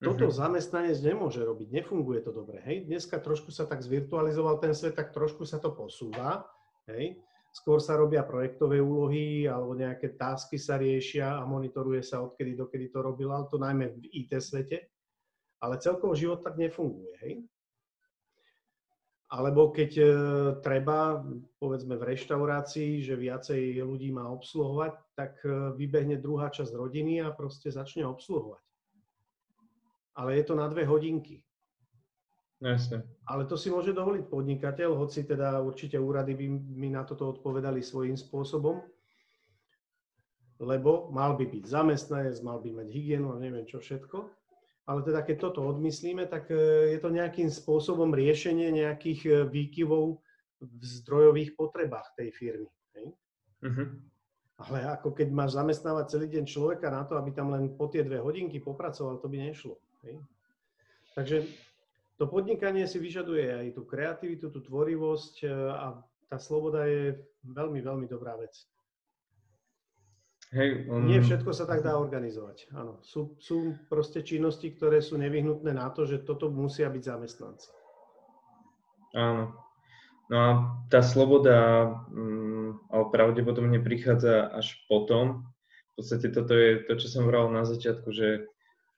Toto 0.05 0.29
uh-huh. 0.29 0.37
zamestnanec 0.37 1.01
nemôže 1.01 1.41
robiť, 1.41 1.81
nefunguje 1.81 2.21
to 2.21 2.29
dobre. 2.29 2.61
Hej? 2.61 2.85
Dneska 2.85 3.17
trošku 3.17 3.49
sa 3.49 3.65
tak 3.65 3.81
zvirtualizoval 3.81 4.61
ten 4.61 4.77
svet, 4.77 4.93
tak 4.93 5.09
trošku 5.09 5.49
sa 5.49 5.57
to 5.57 5.73
posúva. 5.73 6.45
Hej? 6.85 7.17
Skôr 7.49 7.81
sa 7.81 7.97
robia 7.97 8.21
projektové 8.21 8.77
úlohy 8.77 9.49
alebo 9.49 9.73
nejaké 9.73 10.13
tasky 10.13 10.61
sa 10.61 10.77
riešia 10.77 11.41
a 11.41 11.41
monitoruje 11.49 12.05
sa 12.05 12.21
odkedy 12.21 12.53
dokedy 12.53 12.93
to 12.93 13.01
robil, 13.01 13.33
ale 13.33 13.49
to 13.49 13.57
najmä 13.57 13.97
v 13.97 14.05
IT 14.13 14.37
svete. 14.37 14.77
Ale 15.65 15.81
celkovo 15.81 16.13
život 16.13 16.45
tak 16.45 16.61
nefunguje. 16.61 17.13
Hej? 17.25 17.33
Alebo 19.33 19.73
keď 19.73 19.91
e, 19.97 20.05
treba, 20.61 21.17
povedzme 21.57 21.97
v 21.97 22.13
reštaurácii, 22.13 23.01
že 23.01 23.17
viacej 23.17 23.81
ľudí 23.81 24.13
má 24.13 24.29
obsluhovať, 24.29 24.93
tak 25.17 25.41
e, 25.41 25.73
vybehne 25.73 26.21
druhá 26.21 26.53
časť 26.53 26.69
rodiny 26.77 27.25
a 27.25 27.33
proste 27.33 27.73
začne 27.73 28.05
obsluhovať 28.05 28.61
ale 30.15 30.39
je 30.39 30.43
to 30.47 30.55
na 30.55 30.67
dve 30.71 30.87
hodinky. 30.87 31.43
Jasne. 32.63 33.03
Ale 33.27 33.43
to 33.45 33.59
si 33.59 33.67
môže 33.67 33.91
dovoliť 33.91 34.31
podnikateľ, 34.31 34.95
hoci 34.95 35.27
teda 35.27 35.59
určite 35.59 35.99
úrady 35.99 36.33
by 36.39 36.45
mi 36.49 36.89
na 36.89 37.03
toto 37.03 37.35
odpovedali 37.35 37.83
svojím 37.83 38.15
spôsobom, 38.15 38.79
lebo 40.63 41.11
mal 41.11 41.35
by 41.35 41.45
byť 41.51 41.63
zamestnanec, 41.67 42.39
mal 42.39 42.63
by 42.63 42.71
mať 42.71 42.87
hygienu 42.95 43.35
a 43.35 43.41
neviem 43.43 43.67
čo 43.67 43.83
všetko. 43.83 44.31
Ale 44.85 45.01
teda 45.01 45.25
keď 45.25 45.49
toto 45.49 45.65
odmyslíme, 45.65 46.29
tak 46.29 46.47
e, 46.53 46.93
je 46.93 46.99
to 47.01 47.09
nejakým 47.09 47.49
spôsobom 47.49 48.13
riešenie 48.13 48.69
nejakých 48.69 49.21
e, 49.25 49.31
výkyvov 49.49 50.21
v 50.61 50.81
zdrojových 51.01 51.57
potrebách 51.57 52.13
tej 52.13 52.29
firmy. 52.31 52.69
Uh-huh. 53.65 53.97
Ale 54.61 54.77
ako 54.93 55.11
keď 55.11 55.27
máš 55.33 55.57
zamestnávať 55.57 56.05
celý 56.15 56.27
deň 56.31 56.45
človeka 56.45 56.87
na 56.93 57.03
to, 57.03 57.17
aby 57.17 57.33
tam 57.33 57.51
len 57.51 57.73
po 57.73 57.89
tie 57.89 58.05
dve 58.05 58.21
hodinky 58.21 58.61
popracoval, 58.61 59.17
to 59.19 59.27
by 59.27 59.41
nešlo. 59.41 59.75
Hej. 60.05 60.17
Takže 61.17 61.37
to 62.15 62.29
podnikanie 62.29 62.85
si 62.87 63.01
vyžaduje 63.01 63.49
aj 63.49 63.67
tú 63.75 63.83
kreativitu, 63.83 64.53
tú 64.53 64.59
tvorivosť 64.63 65.35
e, 65.43 65.47
a 65.51 65.85
tá 66.29 66.37
sloboda 66.39 66.87
je 66.87 67.19
veľmi, 67.43 67.81
veľmi 67.83 68.07
dobrá 68.07 68.37
vec. 68.39 68.55
Hej, 70.53 70.87
um... 70.87 71.09
Nie 71.09 71.19
všetko 71.19 71.51
sa 71.51 71.65
tak 71.65 71.81
dá 71.81 71.97
organizovať. 71.97 72.71
Áno, 72.71 73.01
sú, 73.01 73.35
sú 73.41 73.75
proste 73.89 74.21
činnosti, 74.21 74.71
ktoré 74.71 75.01
sú 75.01 75.17
nevyhnutné 75.17 75.73
na 75.73 75.89
to, 75.91 76.05
že 76.05 76.23
toto 76.23 76.47
musia 76.47 76.87
byť 76.87 77.03
zamestnanci. 77.03 77.69
Áno. 79.17 79.57
No 80.25 80.35
a 80.41 80.49
tá 80.89 81.05
sloboda 81.05 81.85
um, 82.09 82.81
ale 82.89 83.05
pravdepodobne 83.13 83.77
prichádza 83.83 84.49
až 84.49 84.73
potom. 84.89 85.45
V 85.93 86.01
podstate 86.01 86.27
toto 86.33 86.55
je 86.57 86.81
to, 86.87 86.93
čo 86.97 87.07
som 87.07 87.29
vral 87.29 87.51
na 87.53 87.63
začiatku, 87.63 88.09
že 88.09 88.49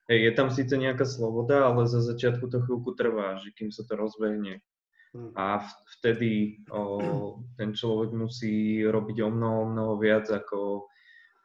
je 0.07 0.31
tam 0.31 0.47
síce 0.47 0.71
nejaká 0.71 1.03
sloboda, 1.03 1.67
ale 1.67 1.83
za 1.83 1.99
začiatku 1.99 2.47
to 2.47 2.63
chvíľku 2.63 2.95
trvá, 2.95 3.39
že 3.43 3.51
kým 3.51 3.75
sa 3.75 3.83
to 3.83 3.99
rozbehne. 3.99 4.63
Hmm. 5.11 5.31
A 5.35 5.63
vtedy 5.99 6.63
o, 6.71 7.39
ten 7.59 7.75
človek 7.75 8.11
musí 8.15 8.83
robiť 8.83 9.17
o 9.23 9.29
mnoho, 9.31 9.59
mnoho 9.71 9.93
viac 9.99 10.27
ako 10.31 10.87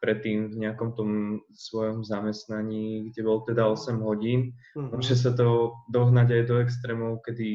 predtým 0.02 0.50
v 0.50 0.66
nejakom 0.66 0.98
tom 0.98 1.10
svojom 1.54 2.02
zamestnaní, 2.02 3.10
kde 3.10 3.20
bol 3.22 3.46
teda 3.46 3.70
8 3.70 4.02
hodín. 4.02 4.50
Mm-hmm. 4.74 4.98
Môže 4.98 5.14
sa 5.14 5.30
to 5.30 5.78
dohnať 5.94 6.42
aj 6.42 6.42
do 6.50 6.56
extrémov, 6.58 7.22
kedy 7.22 7.50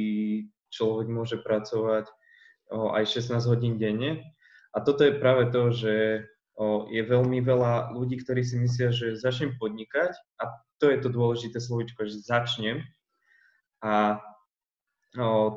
človek 0.72 1.12
môže 1.12 1.44
pracovať 1.44 2.08
o, 2.72 2.96
aj 2.96 3.04
16 3.04 3.52
hodín 3.52 3.76
denne. 3.76 4.24
A 4.72 4.80
toto 4.80 5.04
je 5.04 5.20
práve 5.20 5.52
to, 5.52 5.76
že 5.76 6.24
je 6.90 7.02
veľmi 7.06 7.38
veľa 7.46 7.94
ľudí, 7.94 8.18
ktorí 8.18 8.42
si 8.42 8.58
myslia, 8.58 8.90
že 8.90 9.18
začnem 9.18 9.62
podnikať 9.62 10.18
a 10.42 10.58
to 10.82 10.90
je 10.90 10.98
to 10.98 11.10
dôležité 11.14 11.62
slovičko, 11.62 12.10
že 12.10 12.26
začnem 12.26 12.82
a 13.86 14.22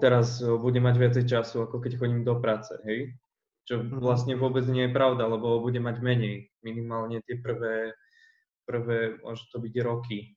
teraz 0.01 0.45
budem 0.45 0.85
mať 0.85 0.97
viacej 1.01 1.25
času, 1.25 1.65
ako 1.65 1.81
keď 1.81 1.93
chodím 1.97 2.21
do 2.25 2.37
práce, 2.37 2.77
hej? 2.85 3.17
Čo 3.65 3.81
mhm. 3.81 4.01
vlastne 4.01 4.35
vôbec 4.37 4.65
nie 4.69 4.89
je 4.89 4.97
pravda, 4.97 5.25
lebo 5.25 5.61
bude 5.65 5.81
mať 5.81 6.05
menej, 6.05 6.53
minimálne 6.61 7.25
tie 7.25 7.41
prvé, 7.41 7.97
prvé, 8.69 9.21
môže 9.25 9.49
to 9.49 9.57
byť 9.61 9.75
roky. 9.81 10.37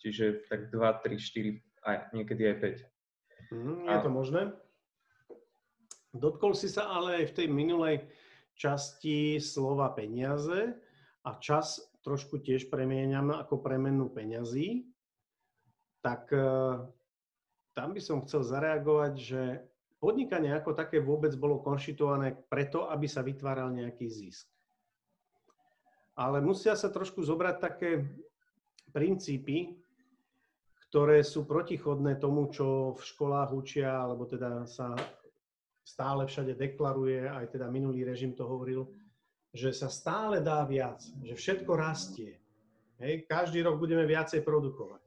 Čiže 0.00 0.48
tak 0.48 0.72
2, 0.72 0.80
3, 0.80 1.20
4, 1.20 1.60
aj 1.84 1.96
niekedy 2.16 2.42
aj 2.48 2.56
5. 3.52 3.52
Mm, 3.52 3.84
je 3.84 3.96
a... 3.96 4.00
to 4.00 4.10
možné? 4.12 4.42
Dotkol 6.10 6.56
si 6.56 6.72
sa 6.72 6.88
ale 6.88 7.22
aj 7.22 7.24
v 7.30 7.36
tej 7.36 7.46
minulej 7.52 8.08
časti 8.60 9.40
slova 9.40 9.88
peniaze 9.96 10.76
a 11.24 11.30
čas 11.40 11.80
trošku 12.04 12.44
tiež 12.44 12.68
premieňam 12.68 13.32
ako 13.32 13.56
premennú 13.64 14.12
peňazí, 14.12 14.84
tak 16.04 16.28
e, 16.32 16.44
tam 17.72 17.88
by 17.96 18.00
som 18.04 18.20
chcel 18.28 18.44
zareagovať, 18.44 19.12
že 19.16 19.42
podnikanie 19.96 20.52
ako 20.52 20.76
také 20.76 21.00
vôbec 21.00 21.32
bolo 21.40 21.64
konštituované 21.64 22.36
preto, 22.52 22.84
aby 22.92 23.08
sa 23.08 23.24
vytváral 23.24 23.72
nejaký 23.72 24.08
zisk. 24.12 24.48
Ale 26.16 26.44
musia 26.44 26.76
sa 26.76 26.92
trošku 26.92 27.24
zobrať 27.24 27.56
také 27.64 28.04
princípy, 28.92 29.80
ktoré 30.88 31.24
sú 31.24 31.48
protichodné 31.48 32.20
tomu, 32.20 32.52
čo 32.52 32.92
v 32.92 33.00
školách 33.00 33.56
učia, 33.56 34.04
alebo 34.04 34.28
teda 34.28 34.68
sa 34.68 34.92
stále 35.84 36.26
všade 36.26 36.54
deklaruje, 36.54 37.26
aj 37.26 37.56
teda 37.56 37.66
minulý 37.72 38.04
režim 38.04 38.36
to 38.36 38.44
hovoril, 38.46 38.88
že 39.50 39.74
sa 39.74 39.90
stále 39.90 40.38
dá 40.38 40.62
viac, 40.62 41.02
že 41.26 41.34
všetko 41.34 41.72
rastie. 41.74 42.38
Hej? 43.02 43.26
Každý 43.26 43.66
rok 43.66 43.82
budeme 43.82 44.06
viacej 44.06 44.46
produkovať, 44.46 45.02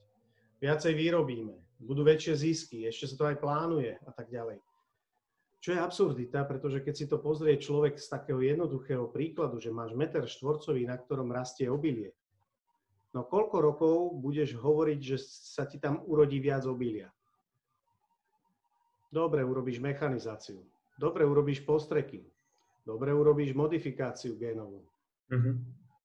viacej 0.60 0.94
vyrobíme, 0.94 1.56
budú 1.80 2.04
väčšie 2.04 2.34
zisky, 2.36 2.78
ešte 2.84 3.14
sa 3.14 3.16
to 3.16 3.26
aj 3.32 3.38
plánuje 3.40 3.96
a 4.04 4.12
tak 4.12 4.28
ďalej. 4.28 4.60
Čo 5.64 5.72
je 5.72 5.80
absurdita, 5.80 6.44
pretože 6.44 6.84
keď 6.84 6.94
si 6.94 7.06
to 7.08 7.24
pozrie 7.24 7.56
človek 7.56 7.96
z 7.96 8.12
takého 8.12 8.44
jednoduchého 8.44 9.08
príkladu, 9.08 9.64
že 9.64 9.72
máš 9.72 9.96
meter 9.96 10.28
štvorcový, 10.28 10.84
na 10.84 11.00
ktorom 11.00 11.32
rastie 11.32 11.72
obilie, 11.72 12.12
no 13.16 13.24
koľko 13.24 13.58
rokov 13.64 13.96
budeš 14.20 14.60
hovoriť, 14.60 15.00
že 15.00 15.18
sa 15.24 15.64
ti 15.64 15.80
tam 15.80 16.04
urodí 16.04 16.44
viac 16.44 16.68
obilia? 16.68 17.08
Dobre, 19.14 19.46
urobíš 19.46 19.78
mechanizáciu. 19.78 20.66
Dobre, 20.98 21.22
urobíš 21.22 21.62
postreky. 21.62 22.26
Dobre, 22.82 23.14
urobíš 23.14 23.54
modifikáciu 23.54 24.34
génovú. 24.42 24.82
Uh-huh. 25.30 25.54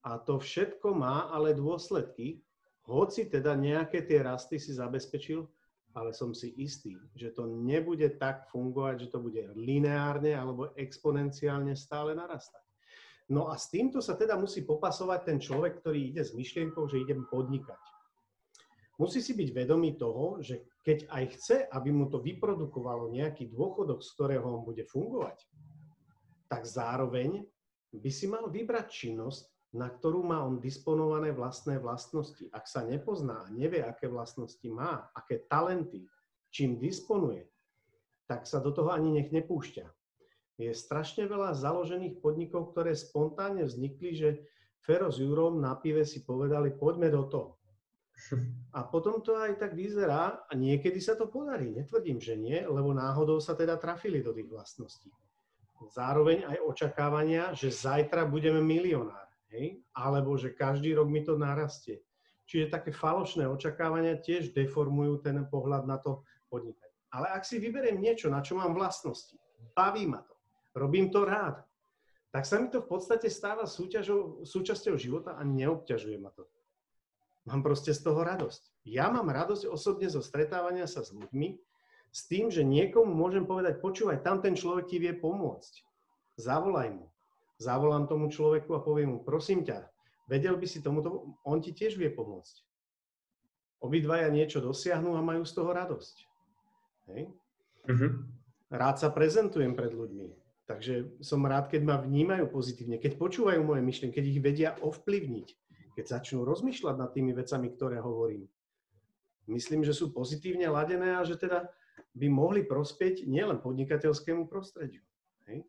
A 0.05 0.21
to 0.21 0.37
všetko 0.37 0.93
má 0.93 1.33
ale 1.33 1.57
dôsledky, 1.57 2.45
hoci 2.85 3.33
teda 3.33 3.57
nejaké 3.57 4.05
tie 4.05 4.21
rasty 4.21 4.61
si 4.61 4.77
zabezpečil, 4.77 5.49
ale 5.97 6.13
som 6.13 6.37
si 6.37 6.53
istý, 6.61 7.01
že 7.17 7.33
to 7.33 7.49
nebude 7.49 8.21
tak 8.21 8.45
fungovať, 8.53 9.09
že 9.09 9.11
to 9.17 9.19
bude 9.25 9.41
lineárne 9.57 10.37
alebo 10.37 10.69
exponenciálne 10.77 11.73
stále 11.73 12.13
narastať. 12.13 12.61
No 13.29 13.49
a 13.49 13.57
s 13.57 13.73
týmto 13.73 14.05
sa 14.05 14.17
teda 14.17 14.37
musí 14.37 14.65
popasovať 14.65 15.21
ten 15.25 15.39
človek, 15.41 15.81
ktorý 15.81 16.13
ide 16.13 16.25
s 16.25 16.33
myšlienkou, 16.33 16.89
že 16.89 17.01
idem 17.05 17.25
podnikať. 17.29 17.81
Musí 18.99 19.23
si 19.23 19.31
byť 19.31 19.49
vedomý 19.55 19.95
toho, 19.95 20.43
že 20.43 20.67
keď 20.83 21.07
aj 21.07 21.25
chce, 21.39 21.57
aby 21.71 21.95
mu 21.95 22.11
to 22.11 22.19
vyprodukovalo 22.19 23.15
nejaký 23.15 23.47
dôchodok, 23.47 24.03
z 24.03 24.11
ktorého 24.19 24.43
on 24.43 24.67
bude 24.67 24.83
fungovať, 24.91 25.39
tak 26.51 26.67
zároveň 26.67 27.47
by 27.95 28.11
si 28.11 28.27
mal 28.27 28.51
vybrať 28.51 28.91
činnosť, 28.91 29.47
na 29.79 29.87
ktorú 29.87 30.25
má 30.25 30.43
on 30.43 30.59
disponované 30.59 31.31
vlastné 31.31 31.79
vlastnosti. 31.79 32.43
Ak 32.51 32.67
sa 32.67 32.83
nepozná, 32.83 33.47
nevie, 33.53 33.85
aké 33.85 34.09
vlastnosti 34.09 34.65
má, 34.67 35.13
aké 35.15 35.45
talenty, 35.47 36.09
čím 36.51 36.81
disponuje, 36.81 37.47
tak 38.27 38.49
sa 38.49 38.59
do 38.59 38.73
toho 38.73 38.91
ani 38.91 39.13
nech 39.13 39.31
nepúšťa. 39.31 39.87
Je 40.59 40.75
strašne 40.75 41.29
veľa 41.29 41.55
založených 41.55 42.19
podnikov, 42.19 42.75
ktoré 42.75 42.97
spontánne 42.97 43.63
vznikli, 43.63 44.11
že 44.17 44.29
Fero 44.83 45.13
s 45.13 45.21
Jurom 45.21 45.61
na 45.63 45.77
pive 45.79 46.03
si 46.03 46.25
povedali, 46.25 46.75
poďme 46.75 47.13
do 47.13 47.29
toho. 47.29 47.51
A 48.75 48.83
potom 48.83 49.23
to 49.23 49.39
aj 49.39 49.63
tak 49.63 49.79
vyzerá 49.79 50.43
a 50.51 50.53
niekedy 50.53 50.99
sa 50.99 51.15
to 51.15 51.31
podarí. 51.31 51.71
Netvrdím, 51.71 52.19
že 52.19 52.35
nie, 52.35 52.59
lebo 52.67 52.91
náhodou 52.91 53.39
sa 53.39 53.55
teda 53.55 53.79
trafili 53.79 54.21
do 54.21 54.35
tých 54.35 54.51
vlastností. 54.51 55.11
Zároveň 55.95 56.43
aj 56.43 56.59
očakávania, 56.67 57.55
že 57.55 57.71
zajtra 57.71 58.27
budeme 58.27 58.59
milionár 58.59 59.29
hej? 59.55 59.81
alebo 59.95 60.37
že 60.37 60.53
každý 60.53 60.95
rok 60.95 61.09
mi 61.09 61.25
to 61.25 61.39
narastie. 61.39 62.03
Čiže 62.49 62.73
také 62.73 62.91
falošné 62.91 63.45
očakávania 63.45 64.17
tiež 64.17 64.57
deformujú 64.57 65.21
ten 65.21 65.37
pohľad 65.47 65.85
na 65.85 66.01
to 66.01 66.25
podnikanie. 66.49 66.97
Ale 67.13 67.29
ak 67.33 67.45
si 67.45 67.61
vyberiem 67.61 68.01
niečo, 68.01 68.33
na 68.33 68.41
čo 68.41 68.57
mám 68.57 68.73
vlastnosti, 68.73 69.37
baví 69.77 70.09
ma 70.09 70.25
to, 70.25 70.35
robím 70.77 71.13
to 71.13 71.25
rád, 71.29 71.61
tak 72.29 72.45
sa 72.45 72.61
mi 72.61 72.69
to 72.69 72.85
v 72.85 72.89
podstate 72.89 73.29
stáva 73.33 73.65
súťažou, 73.65 74.45
súčasťou 74.45 74.97
života 75.01 75.37
a 75.37 75.45
neobťažuje 75.45 76.17
ma 76.21 76.33
to. 76.33 76.45
Mám 77.49 77.65
proste 77.65 77.97
z 77.97 78.05
toho 78.05 78.21
radosť. 78.21 78.85
Ja 78.85 79.09
mám 79.09 79.33
radosť 79.33 79.73
osobne 79.73 80.13
zo 80.13 80.21
stretávania 80.21 80.85
sa 80.85 81.01
s 81.01 81.17
ľuďmi, 81.17 81.57
s 82.13 82.21
tým, 82.29 82.53
že 82.53 82.61
niekomu 82.61 83.09
môžem 83.09 83.49
povedať, 83.49 83.81
počúvaj, 83.81 84.21
tam 84.21 84.45
ten 84.45 84.53
človek 84.53 84.89
ti 84.89 85.01
vie 85.01 85.17
pomôcť. 85.17 85.85
Zavolaj 86.37 86.93
mu 86.93 87.09
zavolám 87.59 88.07
tomu 88.07 88.31
človeku 88.31 88.71
a 88.79 88.81
poviem 88.81 89.19
mu, 89.19 89.19
prosím 89.21 89.67
ťa, 89.67 89.91
vedel 90.31 90.55
by 90.55 90.67
si 90.71 90.79
tomuto, 90.79 91.35
on 91.43 91.59
ti 91.59 91.75
tiež 91.75 91.99
vie 91.99 92.09
pomôcť. 92.09 92.65
Obidvaja 93.83 94.31
niečo 94.31 94.63
dosiahnu 94.63 95.15
a 95.15 95.23
majú 95.23 95.43
z 95.47 95.53
toho 95.55 95.71
radosť. 95.71 96.17
Hej? 97.15 97.31
Uh-huh. 97.87 98.11
Rád 98.71 98.97
sa 99.03 99.11
prezentujem 99.11 99.75
pred 99.75 99.91
ľuďmi, 99.91 100.35
takže 100.67 101.19
som 101.23 101.47
rád, 101.47 101.71
keď 101.71 101.83
ma 101.87 101.97
vnímajú 101.99 102.51
pozitívne, 102.51 102.99
keď 102.99 103.19
počúvajú 103.19 103.61
moje 103.63 103.83
myšlienky, 103.83 104.15
keď 104.19 104.27
ich 104.27 104.43
vedia 104.43 104.71
ovplyvniť, 104.83 105.49
keď 105.99 106.23
začnú 106.23 106.47
rozmýšľať 106.47 106.95
nad 106.95 107.11
tými 107.11 107.35
vecami, 107.35 107.75
ktoré 107.75 107.99
hovorím. 107.99 108.47
Myslím, 109.51 109.83
že 109.83 109.91
sú 109.91 110.15
pozitívne 110.15 110.71
ladené 110.71 111.19
a 111.19 111.27
že 111.27 111.35
teda 111.35 111.67
by 112.15 112.31
mohli 112.31 112.63
prospieť 112.63 113.27
nielen 113.27 113.59
podnikateľskému 113.59 114.47
prostrediu. 114.47 115.03
Hej? 115.51 115.67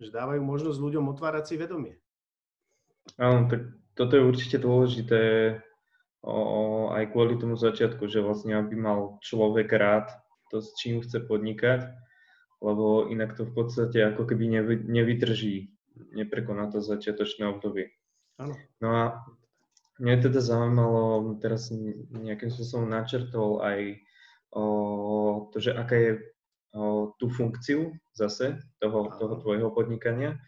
že 0.00 0.08
dávajú 0.08 0.40
možnosť 0.40 0.80
ľuďom 0.80 1.12
otvárať 1.12 1.44
si 1.44 1.54
vedomie. 1.60 1.94
Áno, 3.20 3.52
tak 3.52 3.68
toto 3.92 4.16
je 4.16 4.24
určite 4.24 4.56
dôležité 4.56 5.20
o, 6.24 6.88
aj 6.88 7.12
kvôli 7.12 7.36
tomu 7.36 7.60
začiatku, 7.60 8.08
že 8.08 8.24
vlastne 8.24 8.56
aby 8.56 8.74
mal 8.80 9.20
človek 9.20 9.68
rád 9.76 10.08
to, 10.48 10.64
s 10.64 10.72
čím 10.80 11.04
chce 11.04 11.20
podnikať, 11.20 11.92
lebo 12.64 13.12
inak 13.12 13.36
to 13.36 13.44
v 13.44 13.52
podstate 13.52 14.00
ako 14.00 14.24
keby 14.24 14.44
nevy, 14.48 14.74
nevydrží, 14.88 15.76
neprekoná 16.16 16.72
to 16.72 16.80
začiatočné 16.80 17.44
obdobie. 17.52 17.92
Áno. 18.40 18.56
No 18.80 18.88
a 18.96 19.04
mňa 20.00 20.16
teda 20.24 20.40
zaujímalo, 20.40 21.36
teraz 21.38 21.68
nejakým 22.10 22.48
spôsobom 22.48 22.88
načrtol 22.88 23.60
aj 23.60 24.00
o 24.50 24.64
to, 25.52 25.62
že 25.62 25.76
aká 25.76 25.94
je 25.94 26.12
o, 26.74 27.14
tú 27.20 27.30
funkciu 27.30 27.94
zase 28.16 28.58
toho, 28.82 29.12
toho 29.14 29.34
tvojho 29.38 29.70
podnikania 29.70 30.40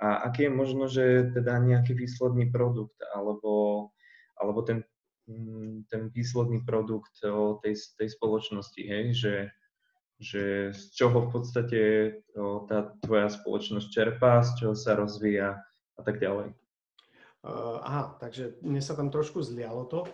a 0.00 0.24
aký 0.30 0.48
je 0.48 0.52
možno, 0.52 0.88
že 0.88 1.28
teda 1.36 1.60
nejaký 1.60 1.92
výsledný 1.92 2.48
produkt 2.48 2.96
alebo, 3.12 3.92
alebo 4.40 4.64
ten, 4.64 4.80
mm, 5.28 5.92
ten 5.92 6.08
výsledný 6.08 6.64
produkt 6.64 7.20
o, 7.26 7.60
tej, 7.60 7.76
tej 8.00 8.08
spoločnosti, 8.16 8.80
hej, 8.80 9.06
že, 9.12 9.34
že 10.16 10.42
z 10.72 10.82
čoho 10.96 11.28
v 11.28 11.28
podstate 11.28 11.80
o, 12.32 12.64
tá 12.64 12.96
tvoja 13.04 13.28
spoločnosť 13.28 13.86
čerpá, 13.92 14.40
z 14.40 14.64
čoho 14.64 14.74
sa 14.78 14.96
rozvíja 14.96 15.60
a 15.98 16.00
tak 16.00 16.16
ďalej. 16.16 16.56
Uh, 17.40 17.80
aha, 17.80 18.20
takže 18.20 18.60
mne 18.60 18.84
sa 18.84 18.92
tam 18.92 19.08
trošku 19.08 19.40
zlialo 19.40 19.88
to 19.88 20.04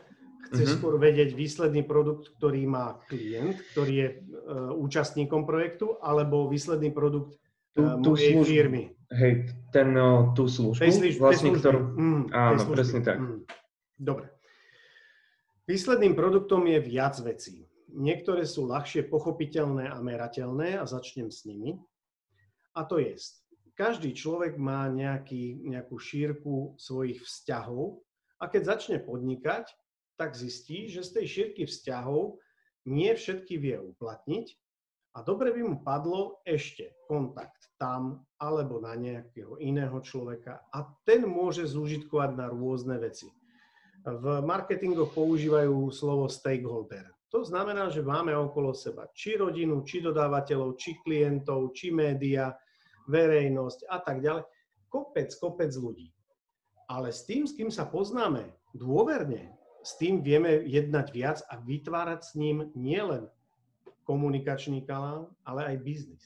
chce 0.50 0.62
uh-huh. 0.62 0.74
skôr 0.78 0.94
vedieť 0.96 1.34
výsledný 1.34 1.82
produkt, 1.82 2.30
ktorý 2.38 2.62
má 2.70 3.02
klient, 3.10 3.58
ktorý 3.74 3.92
je 3.92 4.08
uh, 4.08 4.70
účastníkom 4.78 5.42
projektu, 5.42 5.98
alebo 5.98 6.46
výsledný 6.46 6.94
produkt 6.94 7.34
uh, 7.78 7.98
tú, 7.98 8.02
tú 8.02 8.10
mojej 8.14 8.32
službu. 8.38 8.46
firmy. 8.46 8.82
Hej, 9.10 9.32
ten, 9.74 9.88
uh, 9.94 10.30
tú 10.34 10.46
službu, 10.46 10.82
tej 10.82 10.94
služby, 10.94 11.22
vlastne, 11.22 11.50
tej 11.54 11.58
ktorú... 11.62 11.80
Mm, 11.94 12.22
áno, 12.30 12.58
služby. 12.62 12.74
presne 12.74 13.00
tak. 13.02 13.18
Mm. 13.18 13.38
Dobre. 13.98 14.26
Výsledným 15.66 16.14
produktom 16.14 16.62
je 16.70 16.78
viac 16.78 17.18
vecí. 17.18 17.66
Niektoré 17.90 18.46
sú 18.46 18.70
ľahšie 18.70 19.08
pochopiteľné 19.10 19.90
a 19.90 19.98
merateľné 19.98 20.78
a 20.78 20.84
začnem 20.86 21.32
s 21.32 21.42
nimi. 21.42 21.74
A 22.76 22.84
to 22.84 23.00
je, 23.00 23.16
každý 23.76 24.16
človek 24.16 24.56
má 24.56 24.88
nejaký, 24.88 25.68
nejakú 25.68 26.00
šírku 26.00 26.74
svojich 26.80 27.20
vzťahov 27.20 28.00
a 28.40 28.48
keď 28.48 28.62
začne 28.76 28.98
podnikať, 29.04 29.68
tak 30.16 30.32
zistí, 30.32 30.88
že 30.88 31.04
z 31.04 31.20
tej 31.20 31.26
šírky 31.28 31.62
vzťahov 31.68 32.40
nie 32.88 33.12
všetky 33.12 33.60
vie 33.60 33.76
uplatniť 33.76 34.56
a 35.16 35.20
dobre 35.20 35.52
by 35.52 35.60
mu 35.60 35.76
padlo 35.84 36.40
ešte 36.48 36.96
kontakt 37.04 37.72
tam 37.76 38.24
alebo 38.40 38.80
na 38.80 38.96
nejakého 38.96 39.60
iného 39.60 40.00
človeka 40.00 40.64
a 40.72 40.88
ten 41.04 41.28
môže 41.28 41.68
zúžitkovať 41.68 42.30
na 42.32 42.48
rôzne 42.48 42.96
veci. 42.96 43.28
V 44.06 44.24
marketingoch 44.40 45.12
používajú 45.12 45.92
slovo 45.92 46.30
stakeholder. 46.32 47.12
To 47.34 47.42
znamená, 47.42 47.90
že 47.90 48.06
máme 48.06 48.32
okolo 48.32 48.72
seba 48.72 49.10
či 49.12 49.36
rodinu, 49.36 49.82
či 49.84 50.00
dodávateľov, 50.00 50.78
či 50.78 50.96
klientov, 51.02 51.74
či 51.74 51.90
média, 51.90 52.54
verejnosť 53.06 53.88
a 53.88 53.98
tak 54.02 54.22
ďalej. 54.22 54.44
Kopec, 54.86 55.30
kopec 55.38 55.70
ľudí. 55.74 56.12
Ale 56.86 57.10
s 57.10 57.26
tým, 57.26 57.46
s 57.46 57.52
kým 57.54 57.70
sa 57.70 57.86
poznáme 57.86 58.54
dôverne, 58.70 59.50
s 59.82 59.98
tým 59.98 60.22
vieme 60.22 60.62
jednať 60.66 61.06
viac 61.14 61.38
a 61.50 61.58
vytvárať 61.58 62.20
s 62.22 62.32
ním 62.38 62.70
nielen 62.74 63.30
komunikačný 64.06 64.86
kanál, 64.86 65.34
ale 65.42 65.74
aj 65.74 65.76
biznis. 65.82 66.24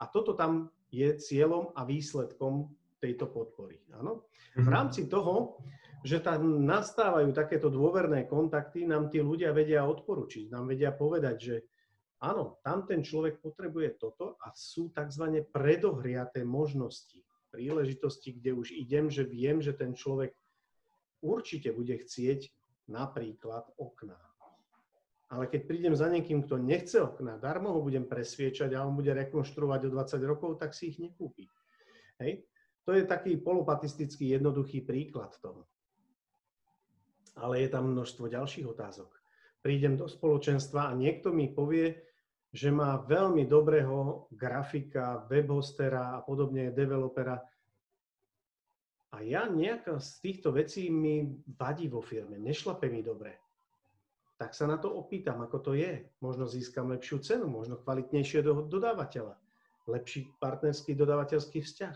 A 0.00 0.08
toto 0.08 0.36
tam 0.36 0.68
je 0.92 1.16
cieľom 1.16 1.72
a 1.72 1.84
výsledkom 1.88 2.68
tejto 3.00 3.28
podpory. 3.32 3.80
Áno? 3.96 4.28
V 4.56 4.68
mhm. 4.68 4.72
rámci 4.72 5.08
toho, 5.08 5.60
že 6.04 6.20
tam 6.20 6.68
nastávajú 6.68 7.32
takéto 7.32 7.72
dôverné 7.72 8.28
kontakty, 8.28 8.84
nám 8.84 9.08
tí 9.08 9.24
ľudia 9.24 9.56
vedia 9.56 9.88
odporučiť, 9.88 10.52
nám 10.52 10.68
vedia 10.68 10.92
povedať, 10.92 11.36
že 11.40 11.56
áno, 12.24 12.60
tam 12.64 12.88
ten 12.88 13.04
človek 13.04 13.44
potrebuje 13.44 14.00
toto 14.00 14.40
a 14.40 14.48
sú 14.56 14.88
tzv. 14.88 15.44
predohriaté 15.52 16.40
možnosti, 16.40 17.20
príležitosti, 17.52 18.32
kde 18.32 18.56
už 18.56 18.72
idem, 18.72 19.12
že 19.12 19.28
viem, 19.28 19.60
že 19.60 19.76
ten 19.76 19.92
človek 19.92 20.32
určite 21.20 21.70
bude 21.76 22.00
chcieť 22.00 22.48
napríklad 22.88 23.68
okná. 23.76 24.18
Ale 25.32 25.48
keď 25.50 25.60
prídem 25.66 25.94
za 25.96 26.06
niekým, 26.06 26.44
kto 26.44 26.60
nechce 26.60 27.00
okná, 27.00 27.40
darmo 27.40 27.72
ho 27.72 27.80
budem 27.80 28.04
presviečať 28.04 28.76
a 28.76 28.84
on 28.84 28.94
bude 28.94 29.10
rekonštruovať 29.10 29.88
o 29.88 29.92
20 29.98 30.30
rokov, 30.30 30.60
tak 30.60 30.76
si 30.76 30.92
ich 30.92 30.98
nekúpi. 31.00 31.48
Hej? 32.20 32.44
To 32.84 32.92
je 32.92 33.08
taký 33.08 33.40
polopatistický, 33.40 34.36
jednoduchý 34.36 34.84
príklad 34.84 35.32
toho. 35.40 35.64
Ale 37.34 37.64
je 37.64 37.68
tam 37.72 37.90
množstvo 37.90 38.30
ďalších 38.30 38.68
otázok. 38.68 39.10
prídem 39.64 39.96
do 39.96 40.04
spoločenstva 40.04 40.92
a 40.92 40.96
niekto 40.98 41.32
mi 41.32 41.48
povie, 41.48 41.96
že 42.54 42.70
má 42.70 43.02
veľmi 43.02 43.50
dobrého 43.50 44.30
grafika, 44.30 45.26
webhostera 45.26 46.14
a 46.14 46.22
podobne, 46.22 46.70
developera. 46.70 47.42
A 49.10 49.26
ja 49.26 49.50
nejaká 49.50 49.98
z 49.98 50.10
týchto 50.22 50.54
vecí 50.54 50.86
mi 50.86 51.26
vadí 51.58 51.90
vo 51.90 51.98
firme, 51.98 52.38
nešlape 52.38 52.86
mi 52.86 53.02
dobre. 53.02 53.34
Tak 54.38 54.54
sa 54.54 54.70
na 54.70 54.78
to 54.78 54.86
opýtam, 54.94 55.42
ako 55.42 55.58
to 55.58 55.72
je. 55.74 56.06
Možno 56.22 56.46
získam 56.46 56.94
lepšiu 56.94 57.18
cenu, 57.26 57.50
možno 57.50 57.74
kvalitnejšieho 57.74 58.70
dodávateľa, 58.70 59.34
lepší 59.90 60.30
partnerský 60.38 60.94
dodávateľský 60.94 61.58
vzťah. 61.58 61.94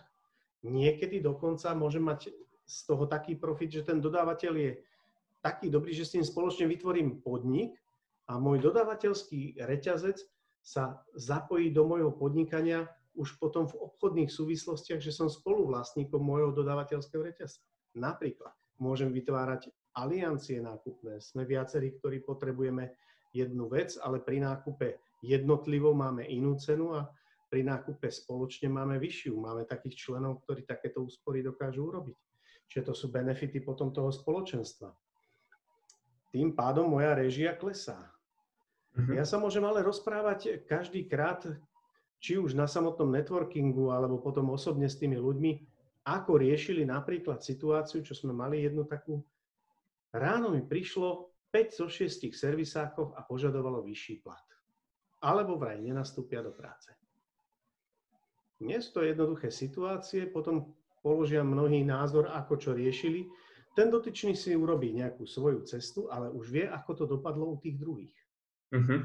Niekedy 0.66 1.22
dokonca 1.22 1.70
môžem 1.78 2.02
mať 2.02 2.34
z 2.66 2.78
toho 2.82 3.06
taký 3.06 3.38
profit, 3.38 3.78
že 3.78 3.86
ten 3.86 4.02
dodávateľ 4.02 4.52
je 4.58 4.70
taký 5.38 5.70
dobrý, 5.70 5.94
že 5.94 6.02
s 6.02 6.14
tým 6.18 6.26
spoločne 6.26 6.66
vytvorím 6.66 7.22
podnik 7.22 7.78
a 8.26 8.42
môj 8.42 8.58
dodávateľský 8.58 9.62
reťazec 9.62 10.18
sa 10.68 11.00
zapojí 11.16 11.72
do 11.72 11.88
môjho 11.88 12.12
podnikania 12.12 12.85
už 13.16 13.40
potom 13.40 13.64
v 13.64 13.81
obchodných 13.88 14.28
súvislostiach, 14.28 15.00
že 15.00 15.16
som 15.16 15.33
spoluvlastníkom 15.33 16.20
môjho 16.20 16.52
dodávateľského 16.52 17.24
reťazca. 17.24 17.64
Napríklad 17.96 18.52
môžem 18.76 19.09
vytvárať 19.09 19.72
aliancie 19.96 20.61
nákupné. 20.61 21.24
Sme 21.24 21.48
viacerí, 21.48 21.96
ktorí 21.96 22.20
potrebujeme 22.20 22.92
jednu 23.33 23.72
vec, 23.72 23.96
ale 23.96 24.20
pri 24.20 24.44
nákupe 24.44 25.00
jednotlivo 25.24 25.96
máme 25.96 26.28
inú 26.28 26.61
cenu 26.61 26.94
a 26.94 27.09
pri 27.48 27.64
nákupe 27.64 28.12
spoločne 28.12 28.68
máme 28.68 29.00
vyššiu. 29.00 29.35
Máme 29.40 29.64
takých 29.64 29.96
členov, 29.96 30.44
ktorí 30.44 30.68
takéto 30.68 31.00
úspory 31.00 31.40
dokážu 31.40 31.88
urobiť. 31.88 32.18
Čiže 32.68 32.87
to 32.87 32.92
sú 32.92 33.09
benefity 33.09 33.64
potom 33.64 33.88
toho 33.90 34.12
spoločenstva 34.12 34.92
tým 36.28 36.52
pádom 36.52 36.92
moja 36.92 37.16
režia 37.16 37.57
klesá. 37.57 38.12
Mm-hmm. 38.96 39.14
Ja 39.18 39.24
sa 39.29 39.37
môžem 39.37 39.62
ale 39.66 39.85
rozprávať 39.85 40.64
každý 40.64 41.05
krát, 41.05 41.44
či 42.18 42.38
už 42.38 42.55
na 42.55 42.66
samotnom 42.66 43.11
networkingu, 43.11 43.94
alebo 43.94 44.18
potom 44.18 44.51
osobne 44.51 44.90
s 44.90 44.98
tými 44.98 45.18
ľuďmi, 45.18 45.53
ako 46.09 46.40
riešili 46.40 46.88
napríklad 46.88 47.44
situáciu, 47.44 48.01
čo 48.01 48.16
sme 48.16 48.33
mali 48.33 48.64
jednu 48.64 48.88
takú. 48.88 49.20
Ráno 50.11 50.51
mi 50.51 50.64
prišlo 50.64 51.31
5 51.53 51.79
zo 51.85 51.87
6 51.87 52.33
servisákov 52.33 53.12
a 53.12 53.22
požadovalo 53.22 53.85
vyšší 53.85 54.24
plat. 54.24 54.44
Alebo 55.20 55.61
vraj 55.61 55.79
nenastúpia 55.79 56.40
do 56.40 56.55
práce. 56.55 56.90
Dnes 58.59 58.90
to 58.90 59.07
jednoduché 59.07 59.55
situácie, 59.55 60.27
potom 60.27 60.74
položia 60.98 61.46
mnohý 61.46 61.87
názor, 61.87 62.27
ako 62.35 62.59
čo 62.59 62.70
riešili, 62.74 63.31
ten 63.79 63.94
dotyčný 63.94 64.35
si 64.35 64.59
urobí 64.59 64.90
nejakú 64.90 65.22
svoju 65.22 65.62
cestu, 65.62 66.11
ale 66.11 66.27
už 66.35 66.51
vie, 66.51 66.66
ako 66.66 66.90
to 66.98 67.05
dopadlo 67.07 67.55
u 67.55 67.57
tých 67.62 67.79
druhých. 67.79 68.16
Uh-huh. 68.74 69.00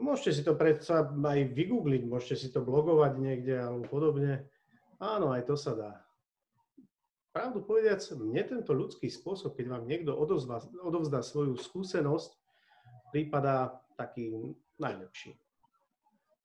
Môžete 0.00 0.30
si 0.36 0.42
to 0.42 0.56
predsa 0.56 1.04
aj 1.04 1.40
vygoogliť, 1.52 2.02
môžete 2.08 2.36
si 2.36 2.48
to 2.48 2.64
blogovať 2.64 3.20
niekde 3.20 3.54
alebo 3.56 3.84
podobne. 3.88 4.48
Áno, 5.00 5.32
aj 5.32 5.48
to 5.48 5.54
sa 5.56 5.72
dá. 5.76 5.92
Pravdu 7.32 7.64
povediac, 7.64 8.04
mne 8.12 8.44
tento 8.44 8.76
ľudský 8.76 9.08
spôsob, 9.08 9.56
keď 9.56 9.66
vám 9.72 9.84
niekto 9.88 10.12
odovzdá, 10.12 10.60
odovzdá 10.84 11.24
svoju 11.24 11.56
skúsenosť, 11.56 12.28
prípada 13.08 13.80
taký 13.96 14.52
najlepší. 14.76 15.32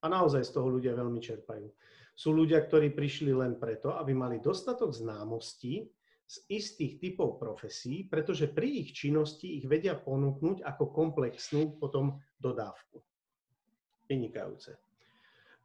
A 0.04 0.08
naozaj 0.08 0.48
z 0.48 0.52
toho 0.56 0.68
ľudia 0.72 0.96
veľmi 0.96 1.20
čerpajú. 1.20 1.68
Sú 2.16 2.32
ľudia, 2.32 2.64
ktorí 2.64 2.96
prišli 2.96 3.36
len 3.36 3.60
preto, 3.60 4.00
aby 4.00 4.16
mali 4.16 4.40
dostatok 4.40 4.96
známostí, 4.96 5.86
z 6.28 6.44
istých 6.52 7.00
typov 7.00 7.40
profesí, 7.40 8.04
pretože 8.04 8.52
pri 8.52 8.84
ich 8.84 8.92
činnosti 8.92 9.56
ich 9.56 9.64
vedia 9.64 9.96
ponúknuť 9.96 10.60
ako 10.60 10.92
komplexnú 10.92 11.80
potom 11.80 12.20
dodávku. 12.36 13.00
Vynikajúce. 14.12 14.76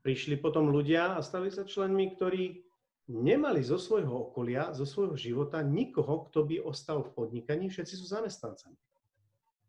Prišli 0.07 0.38
potom 0.38 0.70
ľudia 0.70 1.18
a 1.18 1.22
stali 1.22 1.51
sa 1.51 1.66
členmi, 1.66 2.14
ktorí 2.14 2.62
nemali 3.11 3.62
zo 3.66 3.79
svojho 3.79 4.31
okolia, 4.31 4.70
zo 4.70 4.87
svojho 4.87 5.18
života 5.18 5.59
nikoho, 5.62 6.31
kto 6.31 6.46
by 6.46 6.57
ostal 6.62 7.03
v 7.03 7.11
podnikaní, 7.11 7.66
všetci 7.66 7.94
sú 7.98 8.07
zamestnancami. 8.07 8.79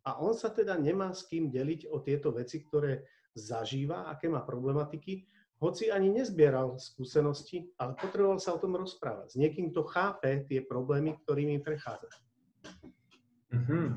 A 0.06 0.22
on 0.22 0.38
sa 0.38 0.54
teda 0.54 0.78
nemá 0.78 1.10
s 1.10 1.26
kým 1.26 1.50
deliť 1.50 1.90
o 1.90 2.02
tieto 2.06 2.30
veci, 2.36 2.62
ktoré 2.62 3.08
zažíva, 3.34 4.10
aké 4.14 4.30
má 4.30 4.46
problematiky, 4.46 5.26
hoci 5.64 5.88
ani 5.88 6.12
nezbieral 6.12 6.76
skúsenosti, 6.76 7.72
ale 7.80 7.96
potreboval 7.96 8.44
sa 8.44 8.52
o 8.52 8.60
tom 8.60 8.76
rozprávať. 8.76 9.32
S 9.32 9.40
niekým, 9.40 9.72
kto 9.72 9.88
chápe 9.88 10.44
tie 10.44 10.60
problémy, 10.60 11.16
ktorými 11.24 11.64
prechádza. 11.64 12.12
Mm-hmm. 13.56 13.88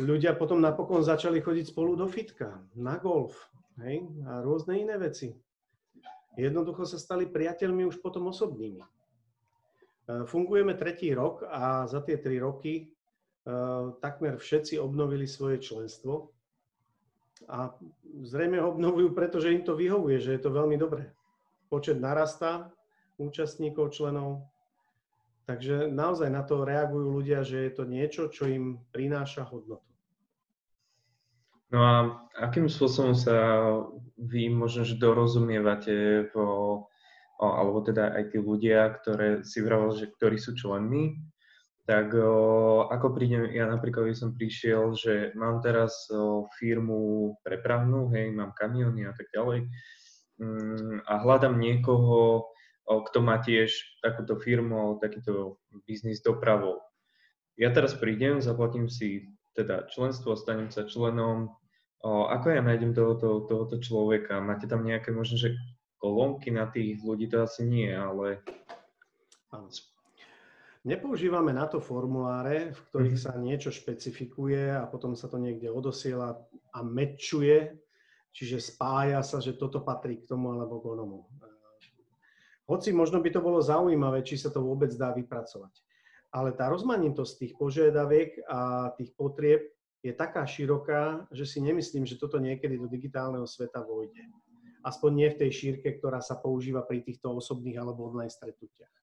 Ľudia 0.00 0.32
potom 0.40 0.64
napokon 0.64 1.04
začali 1.04 1.44
chodiť 1.44 1.76
spolu 1.76 1.92
do 1.92 2.08
fitka, 2.08 2.64
na 2.72 2.96
golf 2.96 3.36
hej, 3.84 4.08
a 4.24 4.40
rôzne 4.40 4.80
iné 4.80 4.96
veci. 4.96 5.36
Jednoducho 6.40 6.88
sa 6.88 6.96
stali 6.96 7.28
priateľmi 7.28 7.84
už 7.84 8.00
potom 8.00 8.32
osobnými. 8.32 8.80
E, 8.80 8.88
fungujeme 10.24 10.72
tretí 10.80 11.12
rok 11.12 11.44
a 11.44 11.84
za 11.84 12.00
tie 12.00 12.16
tri 12.16 12.40
roky 12.40 12.74
e, 12.80 12.84
takmer 14.00 14.40
všetci 14.40 14.80
obnovili 14.80 15.28
svoje 15.28 15.60
členstvo 15.60 16.32
a 17.48 17.74
zrejme 18.22 18.60
ho 18.60 18.74
obnovujú, 18.74 19.14
pretože 19.16 19.52
im 19.52 19.62
to 19.62 19.78
vyhovuje, 19.78 20.18
že 20.18 20.34
je 20.36 20.40
to 20.42 20.50
veľmi 20.50 20.76
dobré. 20.76 21.10
Počet 21.72 21.96
narastá 21.96 22.70
účastníkov, 23.16 23.94
členov, 23.94 24.46
takže 25.46 25.88
naozaj 25.88 26.28
na 26.28 26.42
to 26.42 26.66
reagujú 26.66 27.08
ľudia, 27.22 27.46
že 27.46 27.68
je 27.68 27.72
to 27.72 27.84
niečo, 27.88 28.22
čo 28.28 28.50
im 28.50 28.82
prináša 28.92 29.46
hodnotu. 29.48 29.86
No 31.72 31.78
a 31.80 31.94
akým 32.36 32.68
spôsobom 32.68 33.16
sa 33.16 33.64
vy 34.20 34.52
možno, 34.52 34.84
že 34.84 35.00
dorozumievate 35.00 36.28
vo, 36.36 36.84
alebo 37.40 37.80
teda 37.80 38.12
aj 38.12 38.36
tí 38.36 38.38
ľudia, 38.38 38.92
ktoré 39.00 39.40
si 39.40 39.64
vravel, 39.64 39.96
že 39.96 40.12
ktorí 40.12 40.36
sú 40.36 40.52
členmi, 40.52 41.16
tak 41.82 42.14
ako 42.94 43.06
prídem, 43.10 43.50
ja 43.50 43.66
napríklad 43.66 44.06
by 44.06 44.14
som 44.14 44.38
prišiel, 44.38 44.94
že 44.94 45.34
mám 45.34 45.58
teraz 45.58 46.06
firmu 46.62 47.34
prepravnú, 47.42 48.06
hej, 48.14 48.30
mám 48.30 48.54
kamiony 48.54 49.02
a 49.02 49.12
tak 49.12 49.26
ďalej 49.34 49.66
mm, 50.38 51.02
a 51.10 51.12
hľadám 51.26 51.58
niekoho, 51.58 52.46
kto 52.86 53.18
má 53.22 53.42
tiež 53.42 53.98
takúto 54.02 54.38
firmu, 54.38 54.98
takýto 55.02 55.58
biznis 55.86 56.22
dopravou. 56.22 56.82
Ja 57.58 57.70
teraz 57.70 57.94
prídem, 57.94 58.42
zaplatím 58.42 58.86
si 58.86 59.30
teda 59.54 59.86
členstvo, 59.92 60.34
stanem 60.34 60.72
sa 60.72 60.88
členom. 60.88 61.52
Ako 62.02 62.50
ja 62.50 62.62
nájdem 62.64 62.96
tohoto, 62.96 63.46
tohoto 63.46 63.78
človeka? 63.78 64.42
Máte 64.42 64.66
tam 64.66 64.82
nejaké 64.82 65.14
možno, 65.14 65.38
že 65.38 65.54
kolónky 66.02 66.50
na 66.50 66.66
tých 66.66 66.98
ľudí? 67.04 67.30
To 67.30 67.46
asi 67.46 67.62
nie, 67.62 67.86
ale 67.92 68.42
Nepoužívame 70.82 71.54
na 71.54 71.70
to 71.70 71.78
formuláre, 71.78 72.74
v 72.74 72.80
ktorých 72.90 73.14
mhm. 73.14 73.22
sa 73.22 73.32
niečo 73.38 73.70
špecifikuje 73.70 74.66
a 74.74 74.82
potom 74.90 75.14
sa 75.14 75.30
to 75.30 75.38
niekde 75.38 75.70
odosiela 75.70 76.42
a 76.74 76.78
mečuje, 76.82 77.78
čiže 78.34 78.58
spája 78.58 79.22
sa, 79.22 79.38
že 79.38 79.54
toto 79.54 79.78
patrí 79.86 80.18
k 80.18 80.26
tomu 80.26 80.50
alebo 80.50 80.82
k 80.82 80.90
onomu. 80.98 81.30
Hoci 82.66 82.90
možno 82.90 83.22
by 83.22 83.30
to 83.30 83.40
bolo 83.42 83.62
zaujímavé, 83.62 84.26
či 84.26 84.38
sa 84.38 84.50
to 84.50 84.62
vôbec 84.62 84.90
dá 84.94 85.14
vypracovať. 85.14 85.74
Ale 86.32 86.56
tá 86.56 86.72
rozmanitosť 86.72 87.32
tých 87.44 87.52
požiadaviek 87.60 88.40
a 88.48 88.90
tých 88.96 89.12
potrieb 89.12 89.68
je 90.00 90.10
taká 90.16 90.42
široká, 90.48 91.28
že 91.30 91.44
si 91.46 91.60
nemyslím, 91.60 92.08
že 92.08 92.18
toto 92.18 92.40
niekedy 92.40 92.80
do 92.80 92.88
digitálneho 92.88 93.44
sveta 93.46 93.84
vojde. 93.84 94.24
Aspoň 94.82 95.10
nie 95.14 95.28
v 95.30 95.38
tej 95.46 95.50
šírke, 95.52 95.94
ktorá 96.00 96.18
sa 96.18 96.40
používa 96.42 96.82
pri 96.82 97.06
týchto 97.06 97.30
osobných 97.38 97.78
alebo 97.78 98.10
online 98.10 98.32
stretnutiach. 98.32 99.01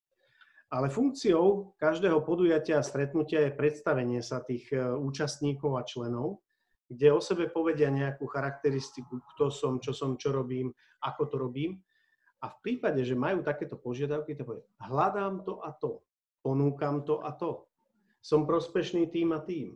Ale 0.70 0.94
funkciou 0.94 1.74
každého 1.82 2.22
podujatia 2.22 2.78
a 2.78 2.86
stretnutia 2.86 3.50
je 3.50 3.58
predstavenie 3.58 4.22
sa 4.22 4.38
tých 4.46 4.70
e, 4.70 4.78
účastníkov 4.78 5.82
a 5.82 5.82
členov, 5.82 6.46
kde 6.86 7.10
o 7.10 7.18
sebe 7.18 7.50
povedia 7.50 7.90
nejakú 7.90 8.30
charakteristiku, 8.30 9.18
kto 9.34 9.50
som, 9.50 9.82
čo 9.82 9.98
som, 9.98 10.14
čo 10.14 10.30
robím, 10.30 10.70
ako 11.02 11.24
to 11.26 11.36
robím. 11.42 11.82
A 12.46 12.54
v 12.54 12.58
prípade, 12.62 13.02
že 13.02 13.18
majú 13.18 13.42
takéto 13.42 13.82
požiadavky, 13.82 14.38
to 14.38 14.46
povie, 14.46 14.62
hľadám 14.78 15.42
to 15.42 15.58
a 15.66 15.74
to, 15.74 16.06
ponúkam 16.46 17.02
to 17.02 17.18
a 17.26 17.34
to, 17.34 17.66
som 18.22 18.46
prospešný 18.46 19.10
tým 19.10 19.34
a 19.34 19.42
tým. 19.42 19.74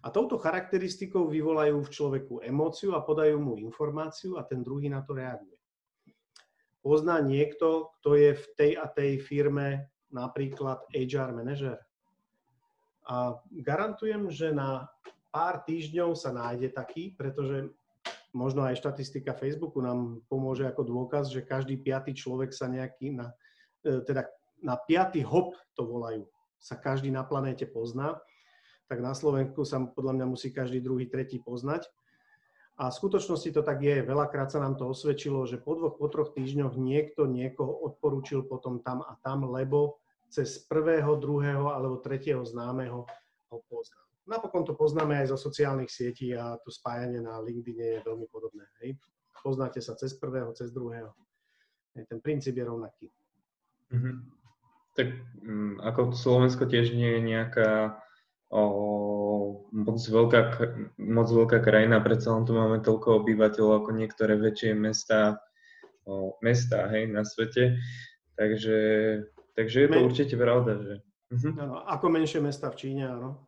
A 0.00 0.08
touto 0.12 0.36
charakteristikou 0.36 1.28
vyvolajú 1.28 1.80
v 1.80 1.92
človeku 1.92 2.34
emóciu 2.44 2.92
a 2.96 3.04
podajú 3.04 3.36
mu 3.40 3.56
informáciu 3.60 4.36
a 4.36 4.44
ten 4.44 4.64
druhý 4.64 4.92
na 4.92 5.00
to 5.00 5.16
reaguje. 5.16 5.56
Pozná 6.80 7.20
niekto, 7.20 7.92
kto 8.00 8.16
je 8.16 8.30
v 8.36 8.44
tej 8.56 8.72
a 8.80 8.88
tej 8.88 9.20
firme 9.20 9.92
napríklad 10.10 10.84
HR 10.94 11.30
manažer. 11.34 11.78
A 13.06 13.38
garantujem, 13.50 14.30
že 14.30 14.54
na 14.54 14.86
pár 15.34 15.62
týždňov 15.66 16.14
sa 16.14 16.30
nájde 16.30 16.70
taký, 16.74 17.14
pretože 17.14 17.70
možno 18.30 18.62
aj 18.62 18.78
štatistika 18.78 19.34
Facebooku 19.34 19.82
nám 19.82 20.22
pomôže 20.30 20.62
ako 20.66 20.86
dôkaz, 20.86 21.30
že 21.30 21.42
každý 21.42 21.78
piatý 21.78 22.14
človek 22.14 22.54
sa 22.54 22.70
nejaký 22.70 23.14
na, 23.14 23.34
e, 23.82 24.02
teda 24.06 24.30
na 24.62 24.78
piatý 24.78 25.26
hop 25.26 25.58
to 25.74 25.82
volajú, 25.82 26.26
sa 26.62 26.78
každý 26.78 27.10
na 27.10 27.26
planéte 27.26 27.66
pozná. 27.66 28.20
tak 28.90 28.98
na 29.06 29.14
Slovensku 29.14 29.62
sa 29.62 29.78
podľa 29.86 30.18
mňa 30.18 30.26
musí 30.26 30.50
každý 30.50 30.82
druhý, 30.82 31.06
tretí 31.06 31.38
poznať. 31.38 31.86
A 32.80 32.88
v 32.88 32.96
skutočnosti 32.96 33.52
to 33.52 33.60
tak 33.60 33.84
je. 33.84 34.00
Veľakrát 34.00 34.48
sa 34.48 34.56
nám 34.56 34.80
to 34.80 34.88
osvedčilo, 34.88 35.44
že 35.44 35.60
po 35.60 35.76
dvoch, 35.76 36.00
po 36.00 36.08
troch 36.08 36.32
týždňoch 36.32 36.80
niekto 36.80 37.28
niekoho 37.28 37.76
odporúčil 37.84 38.48
potom 38.48 38.80
tam 38.80 39.04
a 39.04 39.20
tam, 39.20 39.44
lebo 39.52 40.00
cez 40.32 40.64
prvého, 40.64 41.12
druhého 41.20 41.76
alebo 41.76 42.00
tretieho 42.00 42.40
známeho 42.40 43.04
ho 43.52 43.56
poznal. 43.68 44.00
Napokon 44.24 44.64
to 44.64 44.72
poznáme 44.78 45.12
aj 45.20 45.34
zo 45.34 45.36
sociálnych 45.36 45.92
sietí 45.92 46.32
a 46.32 46.56
to 46.62 46.72
spájanie 46.72 47.20
na 47.20 47.42
LinkedIn 47.42 48.00
je 48.00 48.06
veľmi 48.06 48.30
podobné. 48.32 48.64
Hej. 48.80 48.96
Poznáte 49.44 49.84
sa 49.84 49.92
cez 49.98 50.16
prvého, 50.16 50.48
cez 50.56 50.72
druhého. 50.72 51.12
Hej, 51.98 52.08
ten 52.08 52.22
princíp 52.22 52.56
je 52.56 52.64
rovnaký. 52.64 53.06
Mm-hmm. 53.90 54.16
Tak 54.94 55.08
um, 55.44 55.76
ako 55.82 56.14
Slovensko 56.14 56.64
tiež 56.64 56.94
nie 56.94 57.18
je 57.18 57.20
nejaká 57.26 57.98
o, 58.54 58.62
moc, 59.90 59.98
veľká, 59.98 60.40
moc 61.02 61.28
veľká 61.28 61.58
krajina, 61.58 61.98
predsa 61.98 62.30
len 62.30 62.46
tu 62.46 62.54
máme 62.54 62.78
toľko 62.78 63.26
obyvateľov 63.26 63.82
ako 63.82 63.90
niektoré 63.98 64.38
väčšie 64.38 64.78
mesta, 64.78 65.42
o, 66.06 66.38
mesta 66.38 66.86
hej, 66.94 67.10
na 67.10 67.26
svete. 67.26 67.74
Takže, 68.38 68.78
takže 69.58 69.76
je 69.82 69.88
to 69.90 69.98
Men... 69.98 70.06
určite 70.06 70.34
pravda, 70.38 70.72
že... 70.78 70.94
Uh-huh. 71.34 71.52
Áno, 71.58 71.82
ako 71.82 72.06
menšie 72.08 72.38
mesta 72.38 72.70
v 72.70 72.78
Číne, 72.78 73.10
áno. 73.10 73.42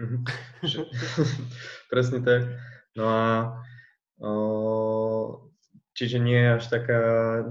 Uh-huh. 0.00 0.24
Presne 1.92 2.24
tak. 2.24 2.48
No 2.96 3.04
a 3.12 3.24
o, 4.24 4.32
čiže 5.92 6.16
nie 6.18 6.40
je 6.40 6.50
až 6.56 6.64
taká, 6.72 7.02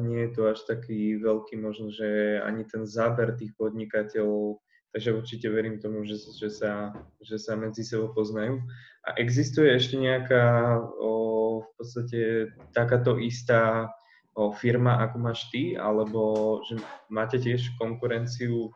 nie 0.02 0.26
je 0.26 0.30
to 0.34 0.42
až 0.50 0.60
taký 0.66 1.22
veľký 1.22 1.62
možno, 1.62 1.94
že 1.94 2.42
ani 2.42 2.66
ten 2.66 2.90
záber 2.90 3.38
tých 3.38 3.54
podnikateľov 3.56 4.60
takže 4.94 5.18
určite 5.18 5.50
verím 5.50 5.82
tomu, 5.82 6.06
že, 6.06 6.22
že, 6.38 6.54
sa, 6.54 6.94
že 7.18 7.42
sa 7.42 7.58
medzi 7.58 7.82
sebou 7.82 8.14
poznajú. 8.14 8.62
A 9.10 9.18
existuje 9.18 9.74
ešte 9.74 9.98
nejaká 9.98 10.78
o, 11.02 11.12
v 11.66 11.70
podstate 11.82 12.22
takáto 12.78 13.18
istá 13.18 13.90
o, 14.38 14.54
firma, 14.54 15.02
ako 15.02 15.18
máš 15.18 15.50
ty, 15.50 15.74
alebo 15.74 16.62
že 16.70 16.78
máte 17.10 17.42
tiež 17.42 17.74
konkurenciu, 17.82 18.70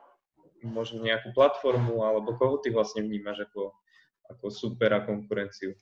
možno 0.65 1.05
nejakú 1.05 1.38
platformu, 1.38 2.01
alebo 2.01 2.34
koho 2.34 2.57
ty 2.65 2.74
vlastne 2.74 3.05
vnímaš 3.05 3.45
ako, 3.45 3.78
ako 4.34 4.45
super 4.49 4.97
a 4.97 5.05
konkurenciu? 5.05 5.78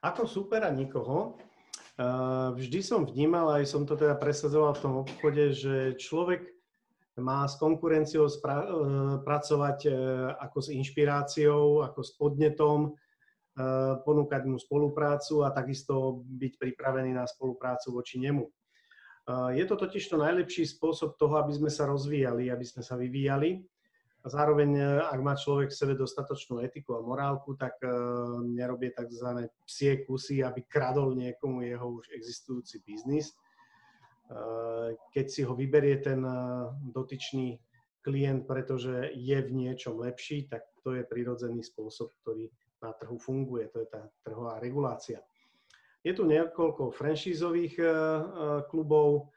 Ako 0.00 0.24
supera 0.24 0.72
nikoho. 0.72 1.36
Vždy 2.56 2.80
som 2.80 3.04
vnímal, 3.04 3.60
aj 3.60 3.68
som 3.68 3.84
to 3.84 3.92
teda 3.92 4.16
presadzoval 4.16 4.72
v 4.76 4.82
tom 4.84 4.94
obchode, 5.04 5.52
že 5.52 5.96
človek 6.00 6.55
má 7.16 7.48
s 7.48 7.56
konkurenciou 7.56 8.28
spra- 8.28 8.68
e, 8.68 8.72
pracovať 9.24 9.78
e, 9.88 9.90
ako 10.36 10.58
s 10.60 10.68
inšpiráciou, 10.68 11.80
ako 11.80 12.00
s 12.04 12.12
podnetom, 12.12 12.80
e, 12.86 12.90
ponúkať 14.04 14.44
mu 14.44 14.60
spoluprácu 14.60 15.40
a 15.40 15.48
takisto 15.48 16.20
byť 16.28 16.52
pripravený 16.60 17.16
na 17.16 17.24
spoluprácu 17.24 17.96
voči 17.96 18.20
nemu. 18.20 18.44
Je 19.58 19.66
to 19.66 19.74
totiž 19.74 20.06
to 20.06 20.22
najlepší 20.22 20.62
spôsob 20.70 21.18
toho, 21.18 21.42
aby 21.42 21.50
sme 21.50 21.66
sa 21.66 21.82
rozvíjali, 21.90 22.46
aby 22.46 22.62
sme 22.62 22.78
sa 22.86 22.94
vyvíjali. 22.94 23.58
A 24.22 24.30
zároveň, 24.30 25.02
ak 25.02 25.18
má 25.18 25.34
človek 25.34 25.74
v 25.74 25.78
sebe 25.82 25.98
dostatočnú 25.98 26.62
etiku 26.62 26.94
a 26.94 27.02
morálku, 27.02 27.58
tak 27.58 27.74
nerobie 28.54 28.94
tzv. 28.94 29.50
psie 29.66 30.06
kusy, 30.06 30.46
aby 30.46 30.62
kradol 30.70 31.18
niekomu 31.18 31.66
jeho 31.66 31.98
už 31.98 32.06
existujúci 32.14 32.86
biznis 32.86 33.34
keď 35.12 35.26
si 35.30 35.40
ho 35.46 35.54
vyberie 35.54 36.02
ten 36.02 36.20
eh, 36.22 36.36
dotyčný 36.90 37.58
klient, 38.02 38.46
pretože 38.46 39.10
je 39.14 39.38
v 39.42 39.50
niečom 39.50 39.98
lepší, 39.98 40.46
tak 40.46 40.62
to 40.86 40.94
je 40.94 41.02
prirodzený 41.02 41.66
spôsob, 41.66 42.14
ktorý 42.22 42.46
na 42.78 42.94
trhu 42.94 43.18
funguje. 43.18 43.66
To 43.74 43.82
je 43.82 43.88
tá 43.90 44.06
trhová 44.22 44.62
regulácia. 44.62 45.18
Je 46.06 46.14
tu 46.14 46.22
niekoľko 46.22 46.94
franšízových 46.94 47.74
eh, 47.82 47.92
klubov 48.70 49.30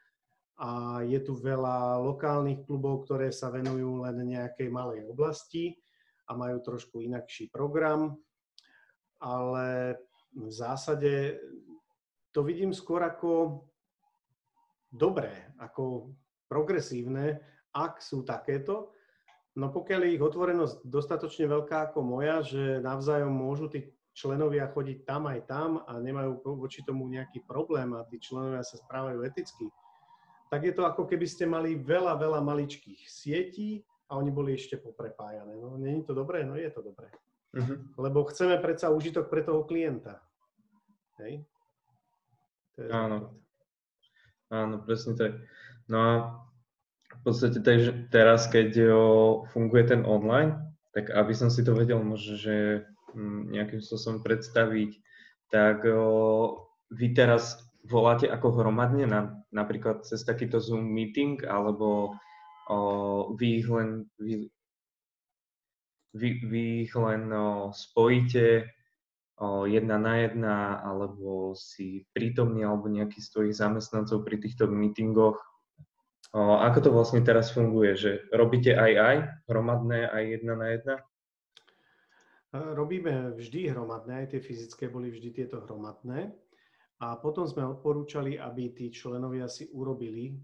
a 0.60 1.00
je 1.08 1.16
tu 1.24 1.32
veľa 1.40 2.04
lokálnych 2.04 2.68
klubov, 2.68 3.08
ktoré 3.08 3.32
sa 3.32 3.48
venujú 3.48 4.04
len 4.04 4.20
nejakej 4.28 4.68
malej 4.68 5.08
oblasti 5.08 5.72
a 6.28 6.36
majú 6.36 6.60
trošku 6.60 7.00
inakší 7.00 7.48
program, 7.48 8.12
ale 9.24 9.96
v 10.36 10.52
zásade 10.52 11.40
to 12.30 12.44
vidím 12.44 12.76
skôr 12.76 13.02
ako 13.02 13.64
dobré, 14.90 15.30
ako 15.62 16.14
progresívne, 16.50 17.38
ak 17.70 18.02
sú 18.02 18.26
takéto. 18.26 18.90
No 19.54 19.70
pokiaľ 19.70 20.00
je 20.06 20.14
ich 20.18 20.22
otvorenosť 20.22 20.86
dostatočne 20.86 21.46
veľká 21.46 21.90
ako 21.90 22.02
moja, 22.02 22.42
že 22.42 22.82
navzájom 22.82 23.30
môžu 23.30 23.70
tí 23.70 23.90
členovia 24.14 24.66
chodiť 24.70 25.06
tam 25.06 25.30
aj 25.30 25.40
tam 25.46 25.70
a 25.86 25.98
nemajú 26.02 26.42
voči 26.58 26.82
tomu 26.82 27.06
nejaký 27.06 27.46
problém 27.46 27.94
a 27.94 28.06
tí 28.06 28.18
členovia 28.18 28.66
sa 28.66 28.78
správajú 28.82 29.22
eticky, 29.22 29.70
tak 30.50 30.66
je 30.66 30.74
to 30.74 30.82
ako 30.82 31.06
keby 31.06 31.30
ste 31.30 31.46
mali 31.46 31.78
veľa, 31.78 32.18
veľa 32.18 32.42
maličkých 32.42 33.06
sietí 33.06 33.86
a 34.10 34.18
oni 34.18 34.34
boli 34.34 34.58
ešte 34.58 34.82
poprepájané. 34.82 35.54
No, 35.54 35.78
není 35.78 36.02
to 36.02 36.10
dobré? 36.10 36.42
No 36.42 36.58
je 36.58 36.66
to 36.74 36.82
dobré. 36.82 37.06
Uh-huh. 37.54 37.78
Lebo 37.98 38.26
chceme 38.26 38.58
predsa 38.58 38.90
užitok 38.90 39.30
pre 39.30 39.46
toho 39.46 39.62
klienta. 39.62 40.18
Hej? 41.22 41.46
To 42.74 42.78
je 42.82 42.88
Áno. 42.90 43.38
Áno, 44.50 44.82
presne 44.82 45.14
tak. 45.14 45.38
No 45.86 45.96
a 45.98 46.12
v 47.10 47.20
podstate 47.22 47.62
tež, 47.62 48.10
teraz, 48.10 48.50
keď 48.50 48.90
funguje 49.54 49.94
ten 49.94 50.02
online, 50.02 50.58
tak 50.90 51.10
aby 51.14 51.30
som 51.34 51.50
si 51.50 51.62
to 51.62 51.74
vedel 51.74 52.02
možno, 52.02 52.34
že 52.34 52.86
mm, 53.14 53.54
nejakým 53.54 53.78
spôsobom 53.78 54.26
predstaviť, 54.26 54.90
tak 55.50 55.86
vy 56.90 57.06
teraz 57.14 57.62
voláte 57.86 58.26
ako 58.26 58.58
hromadne, 58.62 59.06
na, 59.06 59.38
napríklad 59.54 60.02
cez 60.02 60.22
takýto 60.26 60.58
Zoom 60.58 60.90
meeting, 60.90 61.42
alebo 61.46 62.14
vy 63.38 63.46
ich 63.62 63.68
len, 63.70 64.06
vy, 64.18 64.46
vy, 66.14 66.28
vy 66.46 66.62
ich 66.86 66.94
len 66.94 67.30
spojíte 67.74 68.66
jedna 69.64 69.96
na 69.96 70.20
jedna, 70.20 70.56
alebo 70.84 71.56
si 71.56 72.04
prítomný, 72.12 72.60
alebo 72.60 72.92
nejaký 72.92 73.24
z 73.24 73.28
tvojich 73.32 73.56
zamestnancov 73.56 74.20
pri 74.20 74.36
týchto 74.36 74.68
meetingoch. 74.68 75.40
Ako 76.36 76.78
to 76.84 76.90
vlastne 76.92 77.24
teraz 77.24 77.50
funguje? 77.50 77.96
Že 77.96 78.10
robíte 78.36 78.76
aj 78.76 78.92
aj, 79.00 79.16
hromadné, 79.48 80.06
aj 80.06 80.22
jedna 80.28 80.54
na 80.54 80.66
jedna? 80.70 80.94
Robíme 82.50 83.32
vždy 83.34 83.70
hromadné, 83.70 84.26
aj 84.26 84.36
tie 84.36 84.40
fyzické 84.42 84.90
boli 84.90 85.10
vždy 85.10 85.30
tieto 85.32 85.62
hromadné. 85.64 86.34
A 87.00 87.16
potom 87.16 87.48
sme 87.48 87.64
odporúčali, 87.64 88.36
aby 88.36 88.76
tí 88.76 88.92
členovia 88.92 89.48
si 89.48 89.72
urobili 89.72 90.36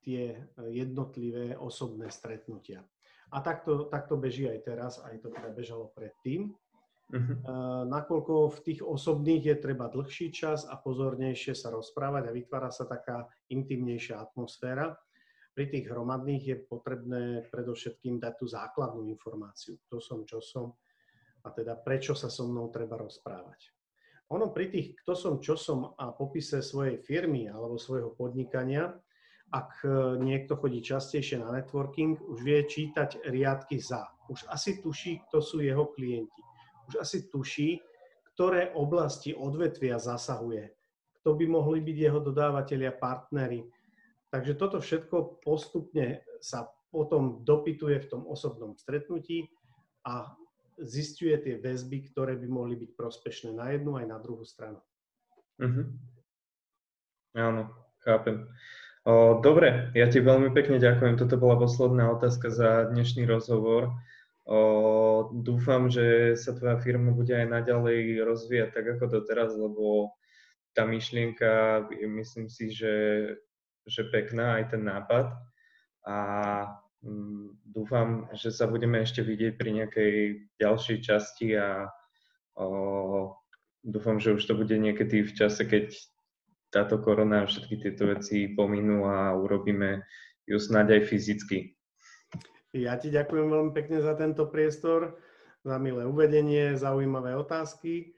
tie 0.00 0.40
jednotlivé 0.56 1.52
osobné 1.52 2.08
stretnutia. 2.08 2.80
A 3.28 3.44
takto, 3.44 3.92
takto 3.92 4.16
beží 4.16 4.48
aj 4.48 4.60
teraz, 4.64 4.96
aj 5.04 5.20
to 5.20 5.28
teda 5.28 5.52
bežalo 5.52 5.92
predtým. 5.92 6.56
Uh-huh. 7.08 7.40
Nakoľko 7.88 8.52
v 8.52 8.58
tých 8.68 8.80
osobných 8.84 9.48
je 9.48 9.56
treba 9.56 9.88
dlhší 9.88 10.28
čas 10.28 10.68
a 10.68 10.76
pozornejšie 10.76 11.56
sa 11.56 11.72
rozprávať 11.72 12.28
a 12.28 12.36
vytvára 12.36 12.68
sa 12.68 12.84
taká 12.84 13.24
intimnejšia 13.48 14.20
atmosféra. 14.20 14.92
Pri 15.56 15.72
tých 15.72 15.88
hromadných 15.88 16.44
je 16.44 16.56
potrebné 16.68 17.48
predovšetkým 17.48 18.20
dať 18.20 18.34
tú 18.36 18.46
základnú 18.46 19.08
informáciu. 19.08 19.80
Kto 19.88 20.04
som, 20.04 20.20
čo 20.28 20.44
som 20.44 20.76
a 21.44 21.48
teda 21.48 21.80
prečo 21.80 22.12
sa 22.12 22.28
so 22.28 22.44
mnou 22.44 22.68
treba 22.68 23.00
rozprávať. 23.00 23.72
Ono 24.28 24.52
pri 24.52 24.68
tých, 24.68 25.00
kto 25.00 25.16
som, 25.16 25.34
čo 25.40 25.56
som 25.56 25.96
a 25.96 26.12
popise 26.12 26.60
svojej 26.60 27.00
firmy 27.00 27.48
alebo 27.48 27.80
svojho 27.80 28.12
podnikania, 28.12 28.92
ak 29.48 29.80
e, 29.80 30.20
niekto 30.20 30.60
chodí 30.60 30.84
častejšie 30.84 31.40
na 31.40 31.48
networking, 31.48 32.20
už 32.20 32.44
vie 32.44 32.60
čítať 32.68 33.24
riadky 33.32 33.80
za. 33.80 34.04
Už 34.28 34.44
asi 34.52 34.84
tuší, 34.84 35.24
kto 35.24 35.40
sú 35.40 35.64
jeho 35.64 35.88
klienti 35.96 36.44
už 36.88 37.04
asi 37.04 37.28
tuší, 37.28 37.78
ktoré 38.34 38.72
oblasti 38.72 39.36
odvetvia 39.36 40.00
zasahuje, 40.00 40.72
kto 41.20 41.30
by 41.34 41.44
mohli 41.44 41.84
byť 41.84 41.96
jeho 41.98 42.20
dodávateľia, 42.22 42.96
partnery. 42.96 43.66
Takže 44.28 44.54
toto 44.56 44.78
všetko 44.80 45.42
postupne 45.44 46.22
sa 46.38 46.68
potom 46.88 47.44
dopytuje 47.44 48.00
v 48.00 48.08
tom 48.08 48.22
osobnom 48.24 48.76
stretnutí 48.76 49.48
a 50.08 50.32
zistuje 50.80 51.34
tie 51.42 51.54
väzby, 51.58 52.08
ktoré 52.12 52.38
by 52.38 52.48
mohli 52.48 52.78
byť 52.78 52.90
prospešné 52.94 53.50
na 53.52 53.74
jednu 53.74 53.98
aj 53.98 54.06
na 54.06 54.18
druhú 54.22 54.46
stranu. 54.46 54.80
Mm-hmm. 55.58 55.86
Áno, 57.36 57.74
chápem. 58.00 58.46
O, 59.02 59.42
dobre, 59.42 59.90
ja 59.98 60.06
ti 60.06 60.22
veľmi 60.22 60.54
pekne 60.54 60.78
ďakujem. 60.78 61.18
Toto 61.18 61.36
bola 61.40 61.58
posledná 61.58 62.12
otázka 62.14 62.48
za 62.52 62.70
dnešný 62.94 63.26
rozhovor. 63.26 63.98
O, 64.48 65.28
dúfam, 65.44 65.92
že 65.92 66.32
sa 66.32 66.56
tvoja 66.56 66.80
firma 66.80 67.12
bude 67.12 67.36
aj 67.36 67.52
naďalej 67.52 68.24
rozvíjať 68.24 68.72
tak 68.72 68.86
ako 68.96 69.20
doteraz, 69.20 69.52
lebo 69.52 70.16
tá 70.72 70.88
myšlienka, 70.88 71.84
myslím 71.92 72.48
si, 72.48 72.72
že, 72.72 72.96
že 73.84 74.08
pekná, 74.08 74.56
aj 74.56 74.72
ten 74.72 74.88
nápad. 74.88 75.36
A 76.08 76.16
mm, 77.04 77.60
dúfam, 77.60 78.24
že 78.32 78.48
sa 78.48 78.64
budeme 78.64 79.04
ešte 79.04 79.20
vidieť 79.20 79.52
pri 79.60 79.84
nejakej 79.84 80.12
ďalšej 80.56 80.98
časti 81.04 81.52
a 81.52 81.92
o, 82.56 83.36
dúfam, 83.84 84.16
že 84.16 84.32
už 84.32 84.48
to 84.48 84.56
bude 84.56 84.72
niekedy 84.72 85.28
v 85.28 85.32
čase, 85.36 85.68
keď 85.68 85.92
táto 86.72 87.00
korona 87.04 87.44
a 87.44 87.48
všetky 87.48 87.84
tieto 87.84 88.08
veci 88.08 88.48
pominú 88.48 89.04
a 89.04 89.36
urobíme 89.36 90.08
ju 90.48 90.56
snáď 90.56 91.00
aj 91.00 91.02
fyzicky. 91.04 91.77
Ja 92.76 93.00
ti 93.00 93.08
ďakujem 93.08 93.48
veľmi 93.48 93.72
pekne 93.72 94.04
za 94.04 94.12
tento 94.12 94.44
priestor, 94.48 95.16
za 95.64 95.80
milé 95.80 96.04
uvedenie, 96.04 96.76
zaujímavé 96.76 97.32
otázky. 97.32 98.12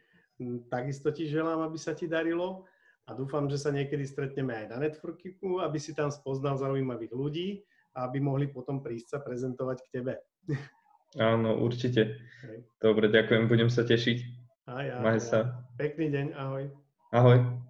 Takisto 0.72 1.14
ti 1.14 1.30
želám, 1.30 1.62
aby 1.68 1.78
sa 1.78 1.94
ti 1.94 2.10
darilo 2.10 2.66
a 3.06 3.14
dúfam, 3.14 3.46
že 3.46 3.60
sa 3.60 3.70
niekedy 3.70 4.02
stretneme 4.02 4.54
aj 4.54 4.66
na 4.74 4.78
networkingu, 4.82 5.62
aby 5.62 5.78
si 5.78 5.94
tam 5.94 6.10
spoznal 6.10 6.58
zaujímavých 6.58 7.12
ľudí 7.14 7.48
a 7.94 8.10
aby 8.10 8.18
mohli 8.18 8.50
potom 8.50 8.82
prísť 8.82 9.06
sa 9.06 9.18
prezentovať 9.22 9.78
k 9.86 9.92
tebe. 10.00 10.14
Áno, 11.18 11.58
určite. 11.58 12.22
Dobre, 12.78 13.10
ďakujem, 13.10 13.50
budem 13.50 13.70
sa 13.70 13.82
tešiť. 13.82 14.18
A 14.70 14.74
ja. 14.86 14.96
Maj 15.02 15.18
sa. 15.26 15.66
Pekný 15.74 16.10
deň, 16.14 16.26
ahoj. 16.38 16.70
Ahoj. 17.10 17.69